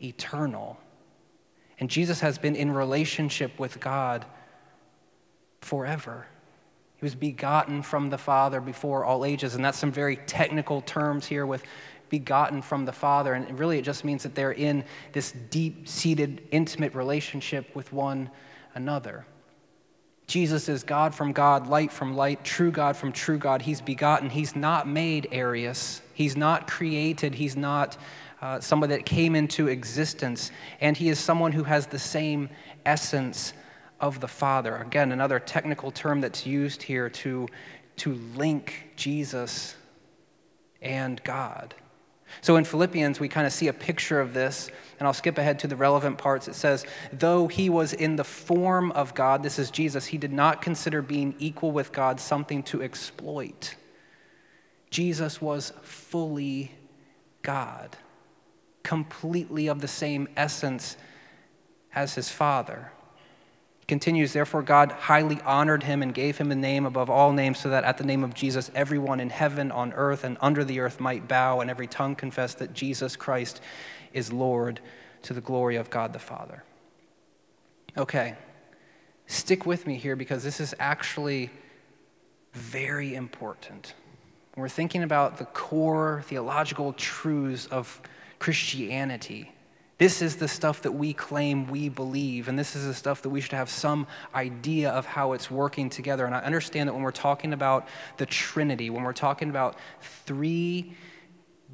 eternal. 0.00 0.78
And 1.80 1.90
Jesus 1.90 2.20
has 2.20 2.38
been 2.38 2.54
in 2.54 2.70
relationship 2.70 3.58
with 3.58 3.80
God 3.80 4.26
forever. 5.60 6.26
He 6.96 7.04
was 7.04 7.14
begotten 7.14 7.82
from 7.82 8.10
the 8.10 8.18
Father 8.18 8.60
before 8.60 9.04
all 9.04 9.24
ages. 9.24 9.54
And 9.54 9.64
that's 9.64 9.78
some 9.78 9.90
very 9.90 10.16
technical 10.16 10.82
terms 10.82 11.26
here 11.26 11.46
with 11.46 11.64
begotten 12.10 12.60
from 12.60 12.84
the 12.84 12.92
Father. 12.92 13.32
And 13.32 13.58
really, 13.58 13.78
it 13.78 13.82
just 13.82 14.04
means 14.04 14.22
that 14.24 14.34
they're 14.34 14.52
in 14.52 14.84
this 15.12 15.32
deep 15.32 15.88
seated, 15.88 16.42
intimate 16.50 16.94
relationship 16.94 17.74
with 17.74 17.92
one 17.92 18.30
another. 18.74 19.24
Jesus 20.30 20.68
is 20.68 20.84
God 20.84 21.12
from 21.12 21.32
God, 21.32 21.66
light 21.66 21.90
from 21.90 22.14
light, 22.14 22.44
true 22.44 22.70
God 22.70 22.96
from 22.96 23.10
true 23.10 23.36
God. 23.36 23.62
He's 23.62 23.80
begotten. 23.80 24.30
He's 24.30 24.54
not 24.54 24.86
made 24.86 25.26
Arius. 25.32 26.02
He's 26.14 26.36
not 26.36 26.68
created. 26.68 27.34
He's 27.34 27.56
not 27.56 27.96
uh, 28.40 28.60
someone 28.60 28.90
that 28.90 29.04
came 29.04 29.34
into 29.34 29.66
existence. 29.66 30.52
And 30.80 30.96
he 30.96 31.08
is 31.08 31.18
someone 31.18 31.50
who 31.50 31.64
has 31.64 31.88
the 31.88 31.98
same 31.98 32.48
essence 32.86 33.54
of 33.98 34.20
the 34.20 34.28
Father. 34.28 34.76
Again, 34.76 35.10
another 35.10 35.40
technical 35.40 35.90
term 35.90 36.20
that's 36.20 36.46
used 36.46 36.84
here 36.84 37.10
to, 37.10 37.48
to 37.96 38.14
link 38.36 38.92
Jesus 38.94 39.74
and 40.80 41.20
God. 41.24 41.74
So 42.40 42.56
in 42.56 42.64
Philippians, 42.64 43.20
we 43.20 43.28
kind 43.28 43.46
of 43.46 43.52
see 43.52 43.68
a 43.68 43.72
picture 43.72 44.20
of 44.20 44.34
this, 44.34 44.70
and 44.98 45.06
I'll 45.06 45.14
skip 45.14 45.38
ahead 45.38 45.58
to 45.60 45.66
the 45.66 45.76
relevant 45.76 46.18
parts. 46.18 46.48
It 46.48 46.54
says, 46.54 46.84
Though 47.12 47.48
he 47.48 47.68
was 47.68 47.92
in 47.92 48.16
the 48.16 48.24
form 48.24 48.92
of 48.92 49.14
God, 49.14 49.42
this 49.42 49.58
is 49.58 49.70
Jesus, 49.70 50.06
he 50.06 50.18
did 50.18 50.32
not 50.32 50.62
consider 50.62 51.02
being 51.02 51.34
equal 51.38 51.72
with 51.72 51.92
God 51.92 52.20
something 52.20 52.62
to 52.64 52.82
exploit. 52.82 53.74
Jesus 54.90 55.40
was 55.40 55.72
fully 55.82 56.74
God, 57.42 57.96
completely 58.82 59.68
of 59.68 59.80
the 59.80 59.88
same 59.88 60.28
essence 60.36 60.96
as 61.94 62.14
his 62.14 62.30
Father 62.30 62.92
continues, 63.90 64.32
therefore, 64.32 64.62
God 64.62 64.92
highly 64.92 65.40
honored 65.40 65.82
him 65.82 66.00
and 66.00 66.14
gave 66.14 66.38
him 66.38 66.52
a 66.52 66.54
name 66.54 66.86
above 66.86 67.10
all 67.10 67.32
names, 67.32 67.58
so 67.58 67.70
that 67.70 67.82
at 67.82 67.98
the 67.98 68.04
name 68.04 68.22
of 68.22 68.34
Jesus, 68.34 68.70
everyone 68.72 69.18
in 69.18 69.30
heaven, 69.30 69.72
on 69.72 69.92
earth, 69.94 70.22
and 70.22 70.38
under 70.40 70.62
the 70.62 70.78
earth 70.78 71.00
might 71.00 71.26
bow, 71.26 71.58
and 71.58 71.68
every 71.68 71.88
tongue 71.88 72.14
confess 72.14 72.54
that 72.54 72.72
Jesus 72.72 73.16
Christ 73.16 73.60
is 74.12 74.32
Lord 74.32 74.78
to 75.22 75.34
the 75.34 75.40
glory 75.40 75.74
of 75.74 75.90
God 75.90 76.12
the 76.12 76.20
Father. 76.20 76.62
Okay, 77.96 78.36
stick 79.26 79.66
with 79.66 79.88
me 79.88 79.96
here 79.96 80.14
because 80.14 80.44
this 80.44 80.60
is 80.60 80.72
actually 80.78 81.50
very 82.52 83.16
important. 83.16 83.94
We're 84.54 84.68
thinking 84.68 85.02
about 85.02 85.38
the 85.38 85.46
core 85.46 86.22
theological 86.26 86.92
truths 86.92 87.66
of 87.66 88.00
Christianity 88.38 89.50
this 90.00 90.22
is 90.22 90.36
the 90.36 90.48
stuff 90.48 90.80
that 90.80 90.92
we 90.92 91.12
claim 91.12 91.66
we 91.66 91.90
believe, 91.90 92.48
and 92.48 92.58
this 92.58 92.74
is 92.74 92.86
the 92.86 92.94
stuff 92.94 93.20
that 93.20 93.28
we 93.28 93.38
should 93.42 93.52
have 93.52 93.68
some 93.68 94.06
idea 94.34 94.88
of 94.88 95.04
how 95.04 95.34
it's 95.34 95.50
working 95.50 95.90
together. 95.90 96.24
And 96.24 96.34
I 96.34 96.38
understand 96.38 96.88
that 96.88 96.94
when 96.94 97.02
we're 97.02 97.10
talking 97.10 97.52
about 97.52 97.86
the 98.16 98.24
Trinity, 98.24 98.88
when 98.88 99.04
we're 99.04 99.12
talking 99.12 99.50
about 99.50 99.76
three 100.00 100.96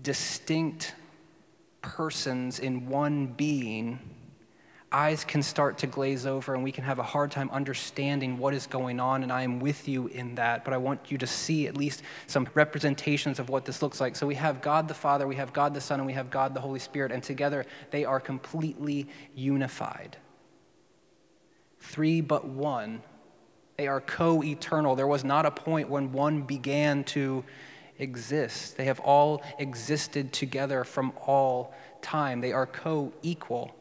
distinct 0.03 0.97
persons 1.83 2.59
in 2.59 2.89
one 2.89 3.29
being, 3.29 4.01
eyes 4.93 5.25
can 5.25 5.43
start 5.43 5.79
to 5.79 5.87
glaze 5.87 6.27
over 6.27 6.55
and 6.55 6.63
we 6.63 6.71
can 6.71 6.85
have 6.85 6.99
a 6.99 7.03
hard 7.03 7.31
time 7.31 7.51
understanding 7.53 8.39
what 8.39 8.55
is 8.55 8.67
going 8.67 9.01
on, 9.01 9.23
and 9.23 9.33
I 9.33 9.43
am 9.43 9.59
with 9.59 9.89
you 9.89 10.07
in 10.07 10.37
that. 10.37 10.65
But 10.65 10.75
I 10.75 10.77
want 10.77 11.11
you 11.11 11.19
to 11.19 11.27
see 11.27 11.67
at 11.67 11.77
least 11.77 12.03
some 12.27 12.49
representations 12.55 13.39
of 13.39 13.49
what 13.49 13.65
this 13.65 13.83
looks 13.83 14.01
like. 14.01 14.15
So 14.17 14.27
we 14.27 14.37
have 14.37 14.63
God 14.63 14.89
the 14.89 14.95
Father, 14.95 15.27
we 15.27 15.37
have 15.37 15.53
God 15.53 15.75
the 15.75 15.81
Son, 15.81 16.01
and 16.01 16.07
we 16.07 16.13
have 16.13 16.31
God 16.31 16.55
the 16.55 16.61
Holy 16.61 16.79
Spirit, 16.79 17.13
and 17.13 17.23
together 17.23 17.67
they 17.91 18.05
are 18.05 18.21
completely 18.21 19.09
unified. 19.35 20.17
Three 21.81 22.21
but 22.21 22.47
one. 22.47 23.03
They 23.77 23.89
are 23.89 24.01
co 24.01 24.43
eternal. 24.43 24.97
There 24.97 25.07
was 25.07 25.25
not 25.25 25.45
a 25.47 25.51
point 25.51 25.91
when 25.91 26.13
one 26.13 26.43
began 26.43 27.05
to 27.05 27.45
exist. 27.99 28.77
They 28.77 28.87
have 28.87 29.01
all 29.01 29.43
existed 29.59 30.33
together 30.33 30.85
from 30.85 31.13
all 31.27 31.75
time. 32.03 32.41
They 32.41 32.53
are 32.53 32.67
co 32.67 33.13
equal. 33.23 33.75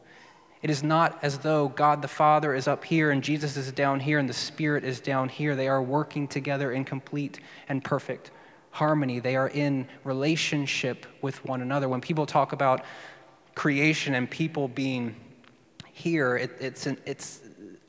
It 0.62 0.70
is 0.70 0.82
not 0.82 1.18
as 1.22 1.38
though 1.38 1.68
God 1.68 2.02
the 2.02 2.08
Father 2.08 2.54
is 2.54 2.66
up 2.66 2.84
here 2.84 3.10
and 3.10 3.22
Jesus 3.22 3.56
is 3.56 3.70
down 3.72 4.00
here 4.00 4.18
and 4.18 4.28
the 4.28 4.34
Spirit 4.34 4.84
is 4.84 5.00
down 5.00 5.28
here. 5.28 5.54
They 5.54 5.68
are 5.68 5.82
working 5.82 6.26
together 6.26 6.72
in 6.72 6.84
complete 6.84 7.40
and 7.68 7.84
perfect 7.84 8.30
harmony. 8.70 9.20
They 9.20 9.36
are 9.36 9.48
in 9.48 9.86
relationship 10.04 11.06
with 11.22 11.44
one 11.44 11.62
another. 11.62 11.88
When 11.88 12.00
people 12.00 12.26
talk 12.26 12.52
about 12.52 12.84
creation 13.54 14.14
and 14.14 14.30
people 14.30 14.68
being 14.68 15.16
here, 15.92 16.36
it, 16.36 16.50
it's, 16.60 16.86
an, 16.86 16.98
it's 17.06 17.40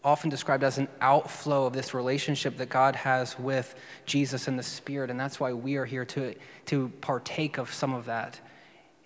often 0.03 0.29
described 0.29 0.63
as 0.63 0.77
an 0.77 0.87
outflow 1.01 1.65
of 1.65 1.73
this 1.73 1.93
relationship 1.93 2.57
that 2.57 2.69
God 2.69 2.95
has 2.95 3.37
with 3.37 3.75
Jesus 4.05 4.47
and 4.47 4.57
the 4.57 4.63
Spirit. 4.63 5.09
And 5.09 5.19
that's 5.19 5.39
why 5.39 5.51
we 5.51 5.75
are 5.75 5.85
here 5.85 6.05
to, 6.05 6.35
to 6.67 6.89
partake 7.01 7.57
of 7.57 7.73
some 7.73 7.93
of 7.93 8.05
that 8.05 8.39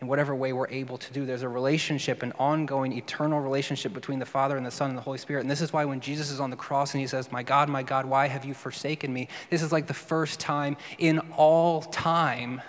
in 0.01 0.07
whatever 0.07 0.33
way 0.33 0.51
we're 0.51 0.67
able 0.69 0.97
to 0.97 1.13
do. 1.13 1.25
There's 1.27 1.43
a 1.43 1.49
relationship, 1.49 2.23
an 2.23 2.33
ongoing, 2.39 2.91
eternal 2.93 3.39
relationship 3.39 3.93
between 3.93 4.17
the 4.17 4.25
Father 4.25 4.57
and 4.57 4.65
the 4.65 4.71
Son 4.71 4.89
and 4.89 4.97
the 4.97 5.03
Holy 5.03 5.19
Spirit. 5.19 5.41
And 5.41 5.49
this 5.49 5.61
is 5.61 5.71
why 5.71 5.85
when 5.85 6.01
Jesus 6.01 6.31
is 6.31 6.39
on 6.39 6.49
the 6.49 6.55
cross 6.55 6.93
and 6.93 7.01
he 7.01 7.07
says, 7.07 7.31
My 7.31 7.43
God, 7.43 7.69
my 7.69 7.83
God, 7.83 8.07
why 8.07 8.27
have 8.27 8.43
you 8.43 8.55
forsaken 8.55 9.13
me? 9.13 9.27
This 9.51 9.61
is 9.61 9.71
like 9.71 9.85
the 9.85 9.93
first 9.93 10.39
time 10.39 10.75
in 10.97 11.19
all 11.37 11.83
time 11.83 12.61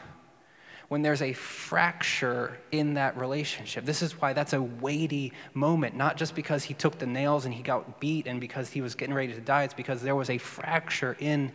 when 0.88 1.00
there's 1.00 1.22
a 1.22 1.32
fracture 1.32 2.58
in 2.70 2.94
that 2.94 3.16
relationship. 3.16 3.86
This 3.86 4.02
is 4.02 4.20
why 4.20 4.34
that's 4.34 4.52
a 4.52 4.60
weighty 4.60 5.32
moment, 5.54 5.96
not 5.96 6.18
just 6.18 6.34
because 6.34 6.64
he 6.64 6.74
took 6.74 6.98
the 6.98 7.06
nails 7.06 7.46
and 7.46 7.54
he 7.54 7.62
got 7.62 7.98
beat 7.98 8.26
and 8.26 8.42
because 8.42 8.68
he 8.68 8.82
was 8.82 8.94
getting 8.94 9.14
ready 9.14 9.32
to 9.32 9.40
die, 9.40 9.62
it's 9.62 9.72
because 9.72 10.02
there 10.02 10.14
was 10.14 10.28
a 10.28 10.36
fracture 10.36 11.16
in 11.18 11.50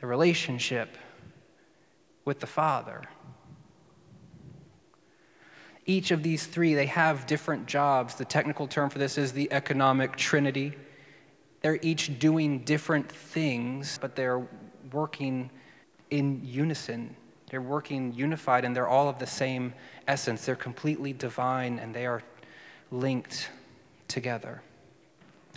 the 0.00 0.08
relationship 0.08 0.98
with 2.24 2.40
the 2.40 2.48
Father 2.48 3.02
each 5.86 6.10
of 6.10 6.22
these 6.22 6.46
three, 6.46 6.74
they 6.74 6.86
have 6.86 7.26
different 7.26 7.66
jobs. 7.66 8.14
The 8.14 8.24
technical 8.24 8.66
term 8.66 8.90
for 8.90 8.98
this 8.98 9.18
is 9.18 9.32
the 9.32 9.52
economic 9.52 10.16
trinity. 10.16 10.74
They're 11.60 11.78
each 11.82 12.18
doing 12.18 12.60
different 12.60 13.10
things, 13.10 13.98
but 14.00 14.16
they're 14.16 14.46
working 14.92 15.50
in 16.10 16.40
unison. 16.44 17.16
They're 17.50 17.60
working 17.60 18.12
unified, 18.12 18.64
and 18.64 18.74
they're 18.74 18.88
all 18.88 19.08
of 19.08 19.18
the 19.18 19.26
same 19.26 19.74
essence. 20.08 20.44
They're 20.46 20.56
completely 20.56 21.12
divine, 21.12 21.78
and 21.78 21.94
they 21.94 22.06
are 22.06 22.22
linked 22.90 23.50
together. 24.08 24.62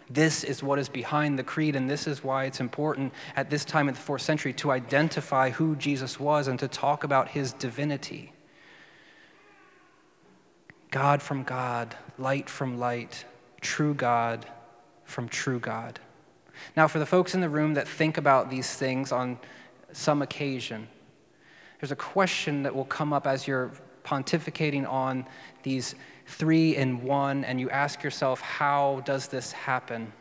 This 0.10 0.43
is 0.43 0.63
what 0.63 0.80
is 0.80 0.88
behind 0.88 1.38
the 1.38 1.43
creed, 1.43 1.75
and 1.75 1.89
this 1.89 2.08
is 2.08 2.23
why 2.23 2.45
it's 2.45 2.60
important 2.60 3.13
at 3.36 3.49
this 3.49 3.65
time 3.65 3.89
in 3.89 3.93
the 3.93 3.99
fourth 3.99 4.21
century 4.21 4.54
to 4.54 4.71
identify 4.71 5.49
who 5.49 5.75
Jesus 5.75 6.19
was 6.19 6.47
and 6.47 6.58
to 6.60 6.67
talk 6.67 7.04
about 7.04 7.30
his 7.30 7.54
divinity. 7.54 8.32
God 10.91 11.21
from 11.21 11.43
God, 11.43 11.95
light 12.17 12.50
from 12.50 12.80
light, 12.80 13.26
true 13.62 13.93
God 13.93 14.45
from 15.06 15.28
true 15.28 15.60
God. 15.60 16.00
Now, 16.76 16.88
for 16.88 17.00
the 17.00 17.06
folks 17.06 17.34
in 17.34 17.41
the 17.41 17.50
room 17.50 17.76
that 17.76 17.88
think 17.88 18.17
about 18.17 18.50
these 18.50 18.73
things 18.73 19.12
on 19.12 19.38
some 19.91 20.21
occasion, 20.21 20.88
there's 21.80 21.91
a 21.91 21.95
question 21.95 22.63
that 22.63 22.76
will 22.76 22.86
come 22.86 23.13
up 23.13 23.28
as 23.28 23.47
you're 23.47 23.71
pontificating 24.04 24.89
on 24.89 25.26
these 25.63 25.95
three 26.26 26.76
in 26.76 27.04
one, 27.04 27.43
and 27.43 27.60
you 27.60 27.69
ask 27.69 28.04
yourself, 28.04 28.41
how 28.41 29.02
does 29.06 29.28
this 29.28 29.52
happen? 29.52 30.12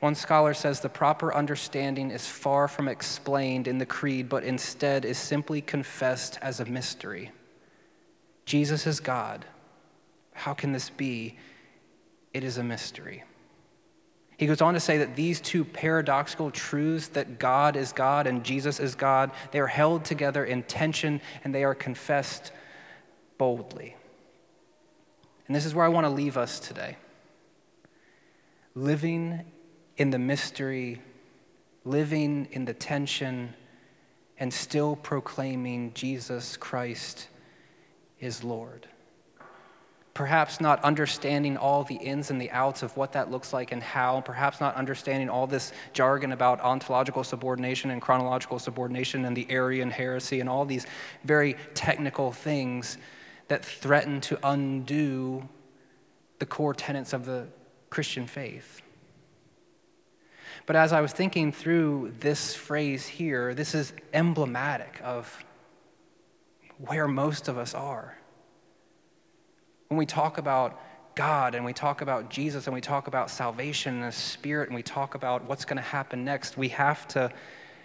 One 0.00 0.14
scholar 0.14 0.54
says 0.54 0.80
the 0.80 0.88
proper 0.88 1.34
understanding 1.34 2.10
is 2.10 2.26
far 2.26 2.68
from 2.68 2.88
explained 2.88 3.68
in 3.68 3.78
the 3.78 3.86
creed, 3.86 4.28
but 4.28 4.44
instead 4.44 5.04
is 5.04 5.18
simply 5.18 5.60
confessed 5.60 6.38
as 6.40 6.58
a 6.58 6.64
mystery. 6.64 7.30
Jesus 8.50 8.84
is 8.84 8.98
God. 8.98 9.44
How 10.32 10.54
can 10.54 10.72
this 10.72 10.90
be? 10.90 11.36
It 12.34 12.42
is 12.42 12.58
a 12.58 12.64
mystery. 12.64 13.22
He 14.38 14.48
goes 14.48 14.60
on 14.60 14.74
to 14.74 14.80
say 14.80 14.98
that 14.98 15.14
these 15.14 15.40
two 15.40 15.64
paradoxical 15.64 16.50
truths 16.50 17.06
that 17.08 17.38
God 17.38 17.76
is 17.76 17.92
God 17.92 18.26
and 18.26 18.42
Jesus 18.42 18.80
is 18.80 18.96
God, 18.96 19.30
they 19.52 19.60
are 19.60 19.68
held 19.68 20.04
together 20.04 20.44
in 20.44 20.64
tension 20.64 21.20
and 21.44 21.54
they 21.54 21.62
are 21.62 21.76
confessed 21.76 22.50
boldly. 23.38 23.94
And 25.46 25.54
this 25.54 25.64
is 25.64 25.72
where 25.72 25.86
I 25.86 25.88
want 25.88 26.06
to 26.06 26.10
leave 26.10 26.36
us 26.36 26.58
today. 26.58 26.96
Living 28.74 29.44
in 29.96 30.10
the 30.10 30.18
mystery, 30.18 31.00
living 31.84 32.48
in 32.50 32.64
the 32.64 32.74
tension, 32.74 33.54
and 34.38 34.52
still 34.52 34.96
proclaiming 34.96 35.92
Jesus 35.94 36.56
Christ 36.56 37.28
is 38.20 38.44
Lord. 38.44 38.86
Perhaps 40.12 40.60
not 40.60 40.82
understanding 40.84 41.56
all 41.56 41.84
the 41.84 41.94
ins 41.94 42.30
and 42.30 42.40
the 42.40 42.50
outs 42.50 42.82
of 42.82 42.96
what 42.96 43.12
that 43.12 43.30
looks 43.30 43.52
like 43.52 43.72
and 43.72 43.82
how, 43.82 44.20
perhaps 44.20 44.60
not 44.60 44.74
understanding 44.74 45.30
all 45.30 45.46
this 45.46 45.72
jargon 45.92 46.32
about 46.32 46.60
ontological 46.60 47.24
subordination 47.24 47.90
and 47.90 48.02
chronological 48.02 48.58
subordination 48.58 49.24
and 49.24 49.36
the 49.36 49.46
Arian 49.50 49.90
heresy 49.90 50.40
and 50.40 50.48
all 50.48 50.64
these 50.64 50.86
very 51.24 51.56
technical 51.74 52.32
things 52.32 52.98
that 53.48 53.64
threaten 53.64 54.20
to 54.20 54.38
undo 54.42 55.48
the 56.38 56.46
core 56.46 56.74
tenets 56.74 57.12
of 57.12 57.24
the 57.24 57.46
Christian 57.88 58.26
faith. 58.26 58.82
But 60.66 60.76
as 60.76 60.92
I 60.92 61.00
was 61.00 61.12
thinking 61.12 61.52
through 61.52 62.14
this 62.20 62.54
phrase 62.54 63.06
here, 63.06 63.54
this 63.54 63.74
is 63.74 63.92
emblematic 64.12 65.00
of 65.02 65.44
where 66.86 67.06
most 67.06 67.48
of 67.48 67.58
us 67.58 67.74
are. 67.74 68.16
When 69.88 69.98
we 69.98 70.06
talk 70.06 70.38
about 70.38 70.80
God 71.14 71.54
and 71.54 71.64
we 71.64 71.72
talk 71.72 72.00
about 72.00 72.30
Jesus 72.30 72.66
and 72.66 72.74
we 72.74 72.80
talk 72.80 73.06
about 73.06 73.30
salvation 73.30 73.96
and 73.96 74.04
the 74.04 74.12
Spirit 74.12 74.68
and 74.68 74.76
we 74.76 74.82
talk 74.82 75.14
about 75.14 75.44
what's 75.44 75.64
going 75.64 75.76
to 75.76 75.82
happen 75.82 76.24
next, 76.24 76.56
we 76.56 76.68
have 76.68 77.06
to, 77.08 77.30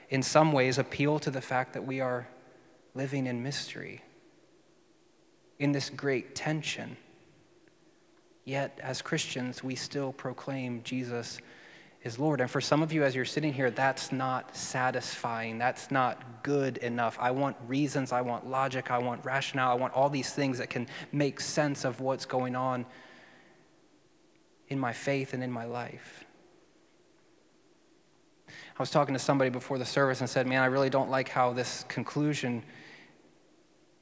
in 0.10 0.22
some 0.24 0.52
ways, 0.52 0.78
appeal 0.78 1.20
to 1.20 1.32
the 1.32 1.42
fact 1.42 1.74
that 1.74 1.86
we 1.86 2.00
are 2.00 2.28
living 2.94 3.28
in 3.28 3.44
mystery, 3.44 4.02
in 5.60 5.72
this 5.72 5.90
great 5.90 6.36
tension. 6.36 6.96
Yet, 8.46 8.80
as 8.82 9.02
Christians, 9.02 9.64
we 9.64 9.76
still 9.76 10.14
proclaim 10.14 10.84
Jesus 10.84 11.40
is 12.06 12.20
Lord. 12.20 12.40
And 12.40 12.50
for 12.50 12.62
some 12.62 12.84
of 12.84 12.94
you, 12.94 13.04
as 13.04 13.16
you're 13.16 13.26
sitting 13.26 13.52
here, 13.52 13.72
that's 13.72 14.12
not 14.12 14.56
satisfying. 14.56 15.58
That's 15.58 15.90
not 15.90 16.44
good 16.44 16.78
enough. 16.78 17.18
I 17.20 17.32
want 17.32 17.58
reasons, 17.68 18.12
I 18.12 18.22
want 18.22 18.48
logic, 18.48 18.92
I 18.92 19.00
want 19.00 19.26
rationale, 19.26 19.72
I 19.72 19.74
want 19.74 19.94
all 19.94 20.10
these 20.10 20.32
things 20.32 20.60
that 20.60 20.70
can 20.70 20.88
make 21.12 21.42
sense 21.42 21.84
of 21.84 22.00
what's 22.00 22.26
going 22.26 22.56
on 22.56 22.86
in 24.68 24.80
my 24.80 24.94
faith 24.94 25.34
and 25.34 25.44
in 25.44 25.52
my 25.52 25.66
life. 25.66 26.24
I 28.48 28.82
was 28.82 28.92
talking 28.92 29.16
to 29.16 29.20
somebody 29.20 29.50
before 29.50 29.80
the 29.80 29.86
service 29.86 30.20
and 30.20 30.30
said, 30.30 30.46
Man, 30.46 30.62
I 30.62 30.68
really 30.68 30.92
don't 30.92 31.10
like 31.10 31.28
how 31.28 31.54
this 31.54 31.86
conclusion, 31.88 32.64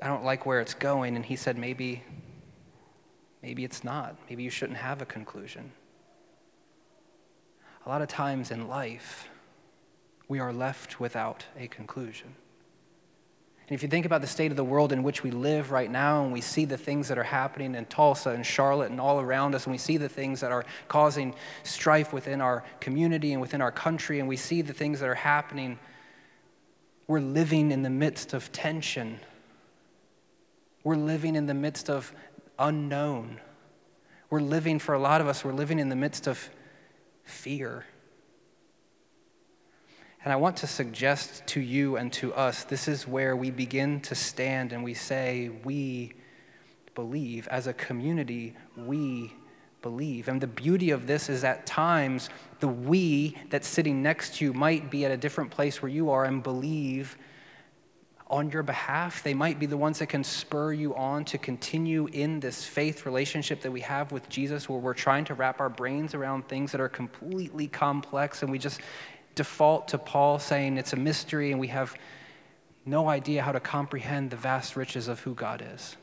I 0.01 0.07
don't 0.07 0.25
like 0.25 0.45
where 0.45 0.59
it's 0.59 0.73
going. 0.73 1.15
And 1.15 1.25
he 1.25 1.37
said, 1.37 1.57
Maybe, 1.57 2.03
maybe 3.41 3.63
it's 3.63 3.85
not. 3.85 4.17
Maybe 4.29 4.43
you 4.43 4.49
shouldn't 4.49 4.79
have 4.79 5.01
a 5.01 5.05
conclusion. 5.05 5.71
A 7.85 7.89
lot 7.89 8.01
of 8.01 8.07
times 8.07 8.51
in 8.51 8.67
life, 8.67 9.29
we 10.27 10.39
are 10.39 10.53
left 10.53 10.99
without 10.99 11.45
a 11.57 11.67
conclusion. 11.67 12.35
And 13.67 13.75
if 13.75 13.81
you 13.81 13.89
think 13.89 14.05
about 14.05 14.21
the 14.21 14.27
state 14.27 14.51
of 14.51 14.57
the 14.57 14.63
world 14.63 14.91
in 14.91 15.03
which 15.03 15.23
we 15.23 15.31
live 15.31 15.71
right 15.71 15.89
now, 15.89 16.23
and 16.23 16.33
we 16.33 16.41
see 16.41 16.65
the 16.65 16.77
things 16.77 17.07
that 17.07 17.17
are 17.17 17.23
happening 17.23 17.75
in 17.75 17.85
Tulsa 17.85 18.31
and 18.31 18.45
Charlotte 18.45 18.91
and 18.91 18.99
all 18.99 19.21
around 19.21 19.55
us, 19.55 19.65
and 19.65 19.71
we 19.71 19.77
see 19.77 19.97
the 19.97 20.09
things 20.09 20.41
that 20.41 20.51
are 20.51 20.65
causing 20.87 21.33
strife 21.63 22.11
within 22.11 22.41
our 22.41 22.63
community 22.79 23.31
and 23.31 23.41
within 23.41 23.61
our 23.61 23.71
country, 23.71 24.19
and 24.19 24.27
we 24.27 24.37
see 24.37 24.61
the 24.61 24.73
things 24.73 24.99
that 24.99 25.07
are 25.07 25.15
happening, 25.15 25.79
we're 27.07 27.19
living 27.19 27.71
in 27.71 27.83
the 27.83 27.89
midst 27.89 28.33
of 28.33 28.51
tension. 28.51 29.19
We're 30.83 30.95
living 30.95 31.35
in 31.35 31.45
the 31.45 31.53
midst 31.53 31.89
of 31.89 32.13
unknown. 32.59 33.39
We're 34.29 34.41
living, 34.41 34.79
for 34.79 34.93
a 34.93 34.99
lot 34.99 35.21
of 35.21 35.27
us, 35.27 35.45
we're 35.45 35.53
living 35.53 35.79
in 35.79 35.89
the 35.89 35.95
midst 35.95 36.27
of 36.27 36.49
fear. 37.23 37.85
And 40.23 40.31
I 40.31 40.37
want 40.37 40.57
to 40.57 40.67
suggest 40.67 41.45
to 41.47 41.59
you 41.59 41.97
and 41.97 42.11
to 42.13 42.33
us 42.33 42.63
this 42.63 42.87
is 42.87 43.07
where 43.07 43.35
we 43.35 43.51
begin 43.51 43.99
to 44.01 44.15
stand 44.15 44.71
and 44.71 44.83
we 44.83 44.93
say, 44.93 45.49
We 45.63 46.13
believe. 46.95 47.47
As 47.49 47.67
a 47.67 47.73
community, 47.73 48.55
we 48.77 49.33
believe. 49.81 50.29
And 50.29 50.39
the 50.39 50.47
beauty 50.47 50.91
of 50.91 51.07
this 51.07 51.29
is 51.29 51.43
at 51.43 51.65
times 51.65 52.29
the 52.59 52.67
we 52.67 53.37
that's 53.49 53.67
sitting 53.67 54.01
next 54.01 54.35
to 54.35 54.45
you 54.45 54.53
might 54.53 54.89
be 54.89 55.05
at 55.05 55.11
a 55.11 55.17
different 55.17 55.51
place 55.51 55.81
where 55.81 55.91
you 55.91 56.09
are 56.09 56.23
and 56.23 56.41
believe 56.41 57.17
on 58.33 58.49
your 58.49 58.63
behalf. 58.63 59.21
They 59.21 59.35
might 59.35 59.59
be 59.59 59.67
the 59.67 59.77
ones 59.77 59.99
that 59.99 60.07
can 60.07 60.23
spur 60.23 60.73
you 60.73 60.95
on 60.95 61.23
to 61.25 61.37
continue 61.37 62.07
in 62.07 62.39
this 62.39 62.65
faith 62.65 63.05
relationship 63.05 63.61
that 63.61 63.71
we 63.71 63.81
have 63.81 64.11
with 64.11 64.27
Jesus, 64.27 64.67
where 64.67 64.79
we're 64.79 64.95
trying 64.95 65.23
to 65.25 65.35
wrap 65.35 65.59
our 65.59 65.69
brains 65.69 66.15
around 66.15 66.47
things 66.47 66.71
that 66.71 66.81
are 66.81 66.89
completely 66.89 67.67
complex 67.67 68.41
and 68.41 68.51
we 68.51 68.57
just 68.57 68.81
default 69.35 69.87
to 69.89 69.99
Paul 69.99 70.39
saying 70.39 70.79
it's 70.79 70.93
a 70.93 70.95
mystery 70.95 71.51
and 71.51 71.59
we 71.59 71.67
have 71.67 71.95
no 72.87 73.07
idea 73.07 73.43
how 73.43 73.51
to 73.51 73.59
comprehend 73.59 74.31
the 74.31 74.35
vast 74.35 74.75
riches 74.75 75.07
of 75.07 75.19
who 75.19 75.35
God 75.35 75.63
is. 75.75 75.95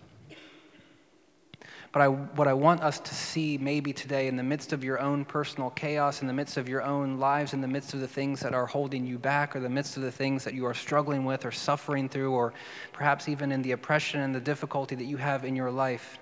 But 1.93 2.03
I, 2.03 2.07
what 2.09 2.47
I 2.47 2.53
want 2.53 2.83
us 2.83 3.01
to 3.01 3.15
see 3.15 3.59
maybe 3.59 3.93
today, 3.93 4.29
in 4.29 4.37
the 4.37 4.45
midst 4.45 4.73
of 4.73 4.85
your 4.85 5.01
own 5.01 5.25
personal 5.25 5.71
chaos, 5.71 6.23
in 6.23 6.29
the 6.29 6.33
midst 6.33 6.57
of 6.57 6.69
your 6.69 6.83
own 6.83 7.19
lives, 7.19 7.53
in 7.53 7.61
the 7.61 7.69
midst 7.69 7.95
of 7.95 8.01
the 8.01 8.07
things 8.07 8.41
that 8.41 8.55
are 8.55 8.67
holding 8.67 9.05
you 9.05 9.19
back, 9.19 9.57
or 9.57 9.61
the 9.61 9.69
midst 9.69 9.97
of 9.97 10.05
the 10.05 10.13
things 10.13 10.45
that 10.45 10.55
you 10.55 10.65
are 10.67 10.75
struggling 10.75 11.25
with 11.25 11.45
or 11.45 11.51
suffering 11.51 12.09
through, 12.09 12.33
or 12.33 12.55
perhaps 12.93 13.29
even 13.29 13.51
in 13.51 13.63
the 13.63 13.73
oppression 13.73 14.21
and 14.21 14.33
the 14.33 14.41
difficulty 14.41 14.95
that 14.95 15.05
you 15.05 15.17
have 15.17 15.45
in 15.45 15.57
your 15.57 15.71
life, 15.73 16.21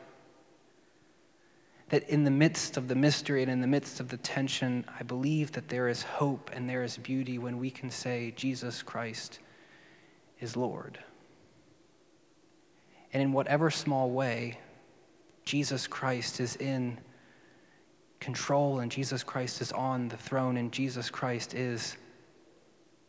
that 1.91 2.09
in 2.09 2.25
the 2.25 2.31
midst 2.31 2.79
of 2.79 2.89
the 2.89 2.95
mystery 2.95 3.43
and 3.43 3.53
in 3.53 3.61
the 3.61 3.67
midst 3.67 4.01
of 4.01 4.09
the 4.09 4.17
tension, 4.17 4.87
I 4.99 5.03
believe 5.03 5.53
that 5.53 5.69
there 5.69 5.89
is 5.89 6.03
hope 6.03 6.51
and 6.55 6.69
there 6.69 6.83
is 6.83 6.97
beauty 6.97 7.39
when 7.39 7.59
we 7.59 7.71
can 7.71 7.91
say, 7.91 8.33
Jesus 8.37 8.83
Christ 8.83 9.39
is 10.41 10.57
Lord. 10.57 10.99
And 13.13 13.23
in 13.23 13.33
whatever 13.33 13.71
small 13.71 14.11
way, 14.11 14.59
Jesus 15.49 15.87
Christ 15.87 16.41
is 16.41 16.57
in 16.57 16.99
control 18.21 18.81
and 18.81 18.93
Jesus 18.93 19.23
Christ 19.23 19.63
is 19.63 19.73
on 19.73 20.09
the 20.09 20.17
throne 20.19 20.59
and 20.59 20.71
Jesus 20.71 21.09
Christ 21.09 21.55
is 21.55 21.97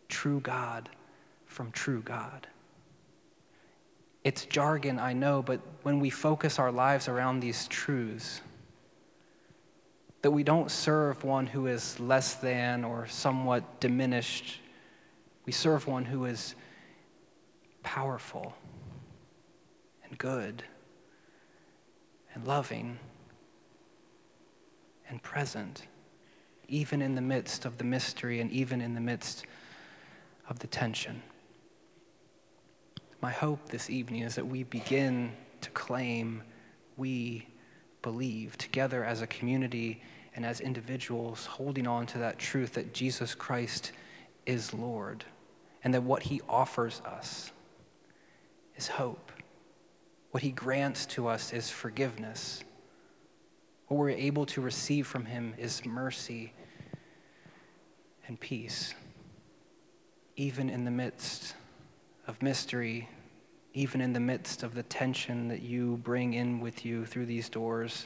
true 0.08 0.40
God 0.40 0.88
from 1.48 1.70
true 1.72 2.02
God. 2.02 2.48
It's 4.24 4.46
jargon, 4.46 5.00
I 5.00 5.12
know, 5.12 5.42
but 5.42 5.60
when 5.84 6.00
we 6.00 6.10
focus 6.10 6.60
our 6.60 6.72
lives 6.72 7.10
around 7.10 7.42
these 7.42 7.68
truths, 7.68 8.40
that 10.22 10.32
we 10.32 10.44
don't 10.44 10.72
serve 10.72 11.26
one 11.26 11.46
who 11.46 11.68
is 11.68 12.00
less 12.00 12.36
than 12.36 12.86
or 12.86 13.06
somewhat 13.08 13.82
diminished. 13.82 14.62
We 15.46 15.52
serve 15.52 15.88
one 15.88 16.06
who 16.06 16.24
is 16.24 16.56
powerful 17.84 18.54
and 20.06 20.18
good 20.18 20.64
and 22.40 22.48
loving 22.48 22.98
and 25.10 25.22
present, 25.22 25.88
even 26.68 27.02
in 27.02 27.16
the 27.16 27.22
midst 27.22 27.66
of 27.66 27.78
the 27.78 27.84
mystery 27.84 28.40
and 28.40 28.52
even 28.52 28.80
in 28.80 28.94
the 28.94 29.02
midst 29.02 29.46
of 30.48 30.60
the 30.60 30.68
tension. 30.68 31.22
My 33.22 33.32
hope 33.32 33.68
this 33.70 33.90
evening 33.90 34.22
is 34.22 34.36
that 34.36 34.48
we 34.48 34.64
begin 34.64 35.34
to 35.62 35.70
claim 35.72 36.44
we 36.96 37.48
believe 38.02 38.58
together 38.58 39.04
as 39.04 39.22
a 39.22 39.28
community 39.28 40.02
and 40.36 40.46
as 40.46 40.62
individuals, 40.62 41.46
holding 41.46 41.88
on 41.88 42.06
to 42.06 42.20
that 42.20 42.40
truth 42.40 42.74
that 42.74 42.94
Jesus 42.94 43.36
Christ 43.36 43.92
is 44.46 44.74
Lord 44.74 45.26
and 45.84 45.94
that 45.94 46.04
what 46.04 46.24
he 46.24 46.40
offers 46.48 47.02
us 47.02 47.52
is 48.78 48.88
hope. 48.88 49.34
What 50.32 50.44
he 50.44 50.52
grants 50.52 51.06
to 51.08 51.28
us 51.28 51.54
is 51.54 51.70
forgiveness. 51.70 52.64
What 53.88 53.98
we're 53.98 54.10
able 54.12 54.46
to 54.48 54.62
receive 54.62 55.08
from 55.08 55.26
him 55.26 55.56
is 55.58 55.86
mercy 55.86 56.54
and 58.28 58.40
peace, 58.40 58.94
even 60.36 60.70
in 60.70 60.86
the 60.86 60.92
midst 60.92 61.56
of 62.28 62.42
mystery 62.42 63.10
even 63.74 64.02
in 64.02 64.14
the 64.14 64.20
midst 64.20 64.64
of 64.64 64.74
the 64.74 64.84
tension 64.84 65.48
that 65.48 65.62
you 65.62 65.98
bring 66.04 66.34
in 66.34 66.60
with 66.60 66.86
you 66.86 67.06
through 67.06 67.26
these 67.26 67.50
doors, 67.50 68.06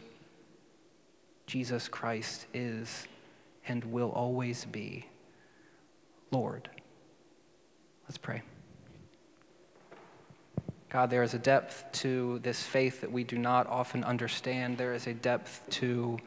Jesus 1.48 1.88
Christ 1.88 2.48
is 2.54 3.08
and 3.68 3.84
will 3.86 4.12
always 4.12 4.66
be 4.66 5.08
Lord. 6.32 6.70
Let's 8.08 8.18
pray. 8.18 8.42
God, 10.94 11.10
there 11.10 11.24
is 11.24 11.34
a 11.34 11.40
depth 11.40 11.86
to 12.04 12.38
this 12.44 12.62
faith 12.62 13.02
that 13.02 13.12
we 13.12 13.24
do 13.24 13.36
not 13.36 13.66
often 13.66 14.04
understand. 14.04 14.78
There 14.78 14.94
is 14.94 15.08
a 15.08 15.14
depth 15.16 15.64
to 15.72 16.20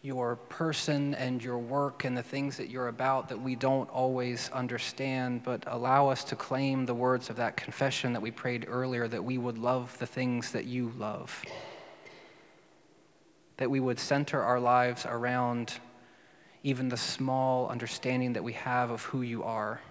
your 0.00 0.36
person 0.36 1.14
and 1.16 1.44
your 1.44 1.58
work 1.58 2.06
and 2.06 2.16
the 2.16 2.22
things 2.22 2.56
that 2.56 2.70
you're 2.70 2.88
about 2.88 3.28
that 3.28 3.38
we 3.38 3.54
don't 3.54 3.90
always 3.90 4.48
understand, 4.54 5.42
but 5.42 5.62
allow 5.66 6.08
us 6.08 6.24
to 6.24 6.36
claim 6.36 6.86
the 6.86 6.94
words 6.94 7.28
of 7.28 7.36
that 7.36 7.54
confession 7.54 8.14
that 8.14 8.22
we 8.22 8.30
prayed 8.30 8.64
earlier 8.66 9.06
that 9.06 9.22
we 9.22 9.36
would 9.36 9.58
love 9.58 9.94
the 9.98 10.06
things 10.06 10.52
that 10.52 10.64
you 10.64 10.90
love. 10.96 11.44
That 13.58 13.70
we 13.70 13.78
would 13.78 14.00
center 14.00 14.40
our 14.40 14.58
lives 14.58 15.04
around 15.04 15.74
even 16.62 16.88
the 16.88 16.96
small 16.96 17.68
understanding 17.68 18.32
that 18.32 18.42
we 18.42 18.54
have 18.54 18.90
of 18.90 19.02
who 19.02 19.20
you 19.20 19.44
are. 19.44 19.82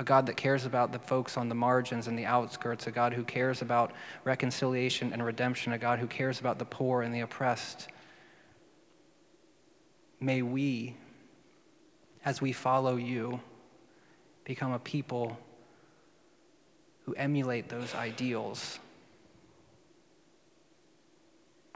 A 0.00 0.04
God 0.04 0.26
that 0.26 0.36
cares 0.36 0.64
about 0.64 0.92
the 0.92 0.98
folks 0.98 1.36
on 1.36 1.50
the 1.50 1.54
margins 1.54 2.08
and 2.08 2.18
the 2.18 2.24
outskirts, 2.24 2.86
a 2.86 2.90
God 2.90 3.12
who 3.12 3.22
cares 3.22 3.60
about 3.60 3.92
reconciliation 4.24 5.12
and 5.12 5.22
redemption, 5.22 5.74
a 5.74 5.78
God 5.78 5.98
who 5.98 6.06
cares 6.06 6.40
about 6.40 6.58
the 6.58 6.64
poor 6.64 7.02
and 7.02 7.14
the 7.14 7.20
oppressed 7.20 7.88
May 10.20 10.42
we, 10.42 10.96
as 12.26 12.42
we 12.42 12.52
follow 12.52 12.96
you, 12.96 13.40
become 14.44 14.72
a 14.72 14.78
people 14.78 15.38
who 17.06 17.14
emulate 17.14 17.70
those 17.70 17.94
ideals. 17.94 18.78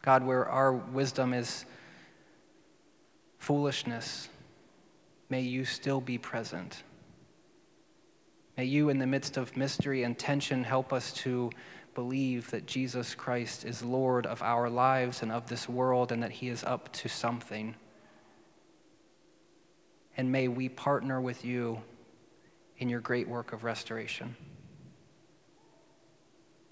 God, 0.03 0.25
where 0.25 0.47
our 0.47 0.75
wisdom 0.75 1.33
is 1.33 1.65
foolishness, 3.39 4.29
may 5.31 5.41
you 5.41 5.65
still 5.65 6.03
be 6.03 6.19
present. 6.19 6.83
May 8.57 8.65
you, 8.65 8.89
in 8.89 8.99
the 8.99 9.07
midst 9.07 9.37
of 9.37 9.57
mystery 9.57 10.03
and 10.03 10.19
tension, 10.19 10.65
help 10.65 10.93
us 10.93 11.13
to 11.15 11.51
believe 11.95 12.51
that 12.51 12.67
Jesus 12.67 13.15
Christ 13.15 13.65
is 13.65 13.83
Lord 13.83 14.27
of 14.27 14.43
our 14.43 14.69
lives 14.69 15.23
and 15.23 15.33
of 15.33 15.49
this 15.49 15.69
world 15.69 16.13
and 16.13 16.23
that 16.23 16.33
he 16.33 16.49
is 16.49 16.65
up 16.65 16.93
to 16.93 17.09
something 17.09 17.77
and 20.17 20.31
may 20.31 20.49
we 20.49 20.69
partner 20.69 21.21
with 21.21 21.45
you 21.45 21.81
in 22.79 22.89
your 22.89 23.01
great 23.01 23.29
work 23.29 23.53
of 23.53 23.65
restoration. 23.65 24.37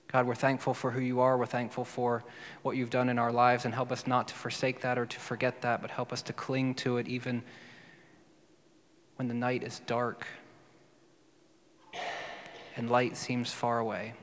God, 0.08 0.26
we're 0.26 0.34
thankful 0.34 0.74
for 0.74 0.90
who 0.90 1.00
you 1.00 1.20
are. 1.20 1.38
We're 1.38 1.46
thankful 1.46 1.84
for 1.84 2.22
what 2.62 2.76
you've 2.76 2.90
done 2.90 3.08
in 3.08 3.18
our 3.18 3.32
lives, 3.32 3.64
and 3.64 3.72
help 3.72 3.90
us 3.90 4.06
not 4.06 4.28
to 4.28 4.34
forsake 4.34 4.82
that 4.82 4.98
or 4.98 5.06
to 5.06 5.20
forget 5.20 5.62
that, 5.62 5.80
but 5.80 5.90
help 5.90 6.12
us 6.12 6.20
to 6.22 6.32
cling 6.32 6.74
to 6.76 6.98
it 6.98 7.08
even 7.08 7.42
when 9.16 9.28
the 9.28 9.34
night 9.34 9.62
is 9.62 9.80
dark 9.86 10.26
and 12.76 12.90
light 12.90 13.16
seems 13.16 13.52
far 13.52 13.78
away. 13.78 14.14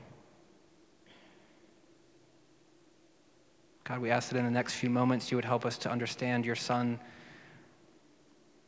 God, 3.84 4.00
we 4.00 4.10
ask 4.10 4.30
that 4.30 4.38
in 4.38 4.44
the 4.44 4.50
next 4.50 4.74
few 4.74 4.90
moments 4.90 5.30
you 5.30 5.36
would 5.36 5.44
help 5.44 5.66
us 5.66 5.76
to 5.78 5.90
understand 5.90 6.46
your 6.46 6.56
Son 6.56 7.00